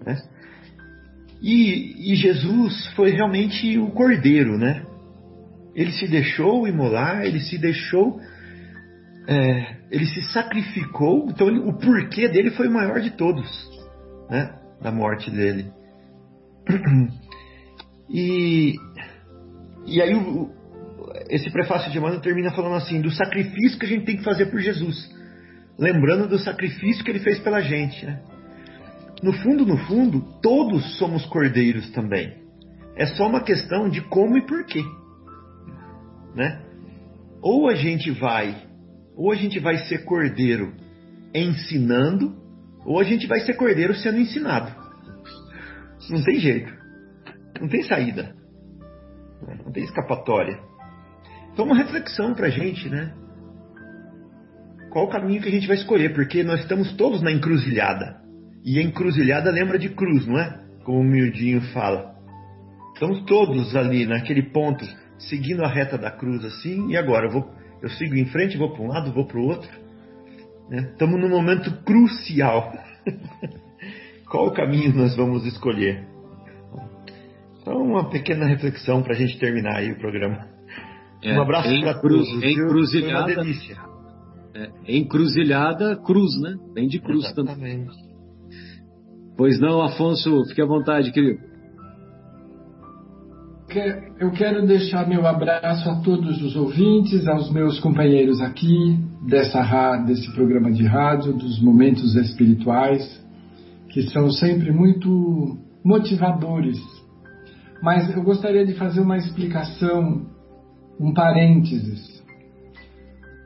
[0.06, 0.16] Né?
[1.42, 4.86] E, e, Jesus foi realmente o cordeiro, né?
[5.74, 8.20] Ele se deixou imolar, ele se deixou,
[9.26, 11.28] é, ele se sacrificou.
[11.30, 13.48] Então ele, o porquê dele foi o maior de todos,
[14.30, 14.54] né?
[14.80, 15.66] Da morte dele.
[18.14, 18.74] E,
[19.86, 20.50] e aí o,
[21.30, 24.46] esse prefácio de Emmanuel termina falando assim do sacrifício que a gente tem que fazer
[24.46, 25.10] por Jesus
[25.78, 28.04] lembrando do sacrifício que ele fez pela gente.
[28.04, 28.20] Né?
[29.22, 32.34] no fundo, no fundo, todos somos cordeiros também.
[32.96, 34.82] É só uma questão de como e porquê.
[36.34, 36.62] Né?
[37.40, 38.56] Ou a gente vai,
[39.16, 40.72] ou a gente vai ser cordeiro
[41.34, 42.36] ensinando,
[42.84, 44.72] ou a gente vai ser cordeiro sendo ensinado.
[46.10, 46.72] Não tem jeito.
[47.60, 48.34] Não tem saída.
[49.64, 50.58] Não tem escapatória.
[51.52, 53.14] Então uma reflexão pra gente, né?
[54.90, 56.12] Qual o caminho que a gente vai escolher?
[56.12, 58.20] Porque nós estamos todos na encruzilhada.
[58.64, 60.60] E a encruzilhada lembra de cruz, não é?
[60.84, 62.14] Como o Mildinho fala.
[62.94, 64.84] Estamos todos ali naquele ponto,
[65.28, 67.26] seguindo a reta da cruz assim, e agora?
[67.26, 67.50] Eu, vou,
[67.82, 69.70] eu sigo em frente, vou para um lado, vou para o outro.
[70.68, 70.90] Né?
[70.92, 72.72] Estamos num momento crucial.
[74.30, 76.06] Qual o caminho nós vamos escolher?
[77.60, 80.48] Então, uma pequena reflexão para a gente terminar aí o programa.
[81.22, 82.28] É, um abraço para todos.
[82.42, 83.76] Encruzilhada, Foi uma delícia.
[84.54, 86.56] É, encruzilhada, cruz, né?
[86.74, 87.54] Vem de cruz Exatamente.
[87.54, 87.86] também.
[89.36, 91.51] Pois não, Afonso, fique à vontade, querido.
[94.20, 100.30] Eu quero deixar meu abraço a todos os ouvintes, aos meus companheiros aqui dessa, desse
[100.34, 103.02] programa de rádio, dos momentos espirituais,
[103.88, 106.78] que são sempre muito motivadores.
[107.82, 110.26] Mas eu gostaria de fazer uma explicação,
[111.00, 112.22] um parênteses.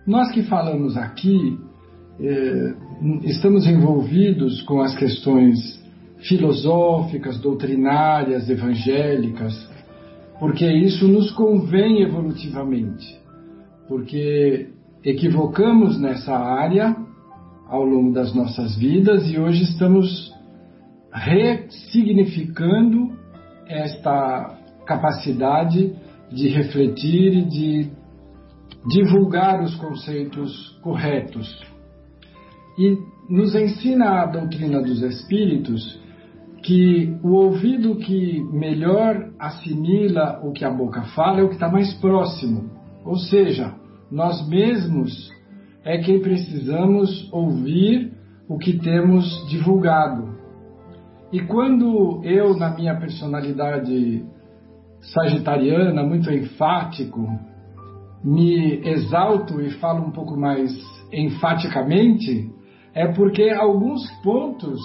[0.04, 1.56] Nós que falamos aqui,
[2.20, 2.74] eh,
[3.22, 5.56] estamos envolvidos com as questões
[6.18, 9.75] filosóficas, doutrinárias, evangélicas,
[10.38, 13.18] porque isso nos convém evolutivamente,
[13.88, 14.68] porque
[15.04, 16.96] equivocamos nessa área
[17.68, 20.32] ao longo das nossas vidas e hoje estamos
[21.12, 23.16] ressignificando
[23.66, 25.94] esta capacidade
[26.30, 27.90] de refletir e de
[28.88, 31.48] divulgar os conceitos corretos.
[32.78, 32.96] E
[33.28, 36.00] nos ensina a doutrina dos espíritos
[36.66, 41.70] que o ouvido que melhor assimila o que a boca fala é o que está
[41.70, 42.68] mais próximo.
[43.04, 43.72] Ou seja,
[44.10, 45.30] nós mesmos
[45.84, 48.12] é quem precisamos ouvir
[48.48, 50.34] o que temos divulgado.
[51.32, 54.24] E quando eu, na minha personalidade
[55.00, 57.28] sagitariana, muito enfático,
[58.24, 60.72] me exalto e falo um pouco mais
[61.12, 62.50] enfaticamente,
[62.92, 64.80] é porque alguns pontos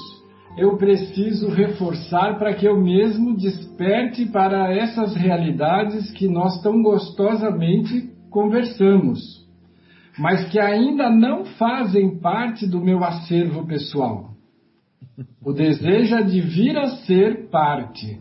[0.57, 8.09] eu preciso reforçar para que eu mesmo desperte para essas realidades que nós tão gostosamente
[8.29, 9.19] conversamos,
[10.17, 14.31] mas que ainda não fazem parte do meu acervo pessoal.
[15.43, 18.19] O desejo é de vir a ser parte.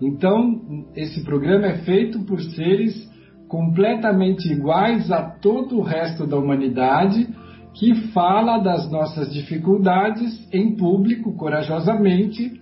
[0.00, 3.08] Então, esse programa é feito por seres
[3.48, 7.28] completamente iguais a todo o resto da humanidade
[7.74, 12.60] que fala das nossas dificuldades em público, corajosamente,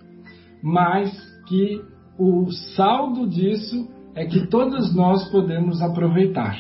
[0.63, 1.11] mas
[1.47, 1.81] que
[2.19, 6.59] o saldo disso é que todos nós podemos aproveitar.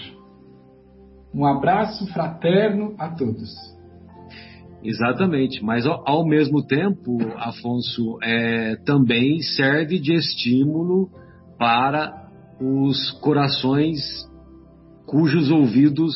[1.35, 3.51] Um abraço fraterno a todos.
[4.83, 11.11] Exatamente, mas ao, ao mesmo tempo, Afonso, é, também serve de estímulo
[11.59, 12.29] para
[12.61, 13.99] os corações
[15.07, 16.15] cujos ouvidos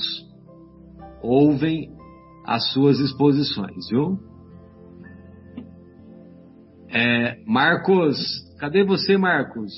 [1.22, 1.90] ouvem
[2.46, 4.18] as suas exposições, viu?
[6.88, 8.18] É, Marcos,
[8.58, 9.72] cadê você, Marcos?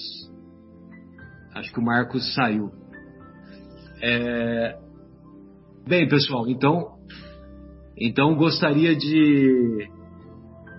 [1.54, 2.70] Acho que o Marcos saiu.
[4.02, 4.76] É,
[5.86, 6.98] bem, pessoal, então,
[7.96, 9.88] então gostaria de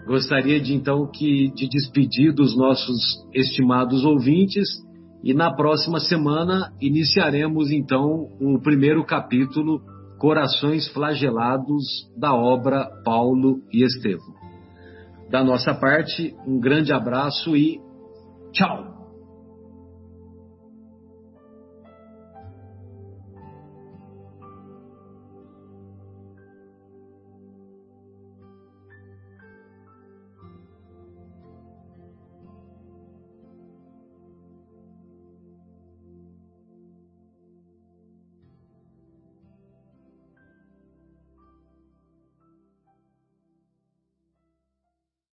[0.06, 4.68] gostaria de então que de despedir dos nossos estimados ouvintes
[5.24, 9.82] e na próxima semana iniciaremos então o primeiro capítulo
[10.20, 11.84] Corações Flagelados
[12.18, 14.34] da obra Paulo e Estevão.
[15.30, 17.80] Da nossa parte, um grande abraço e
[18.52, 18.95] tchau!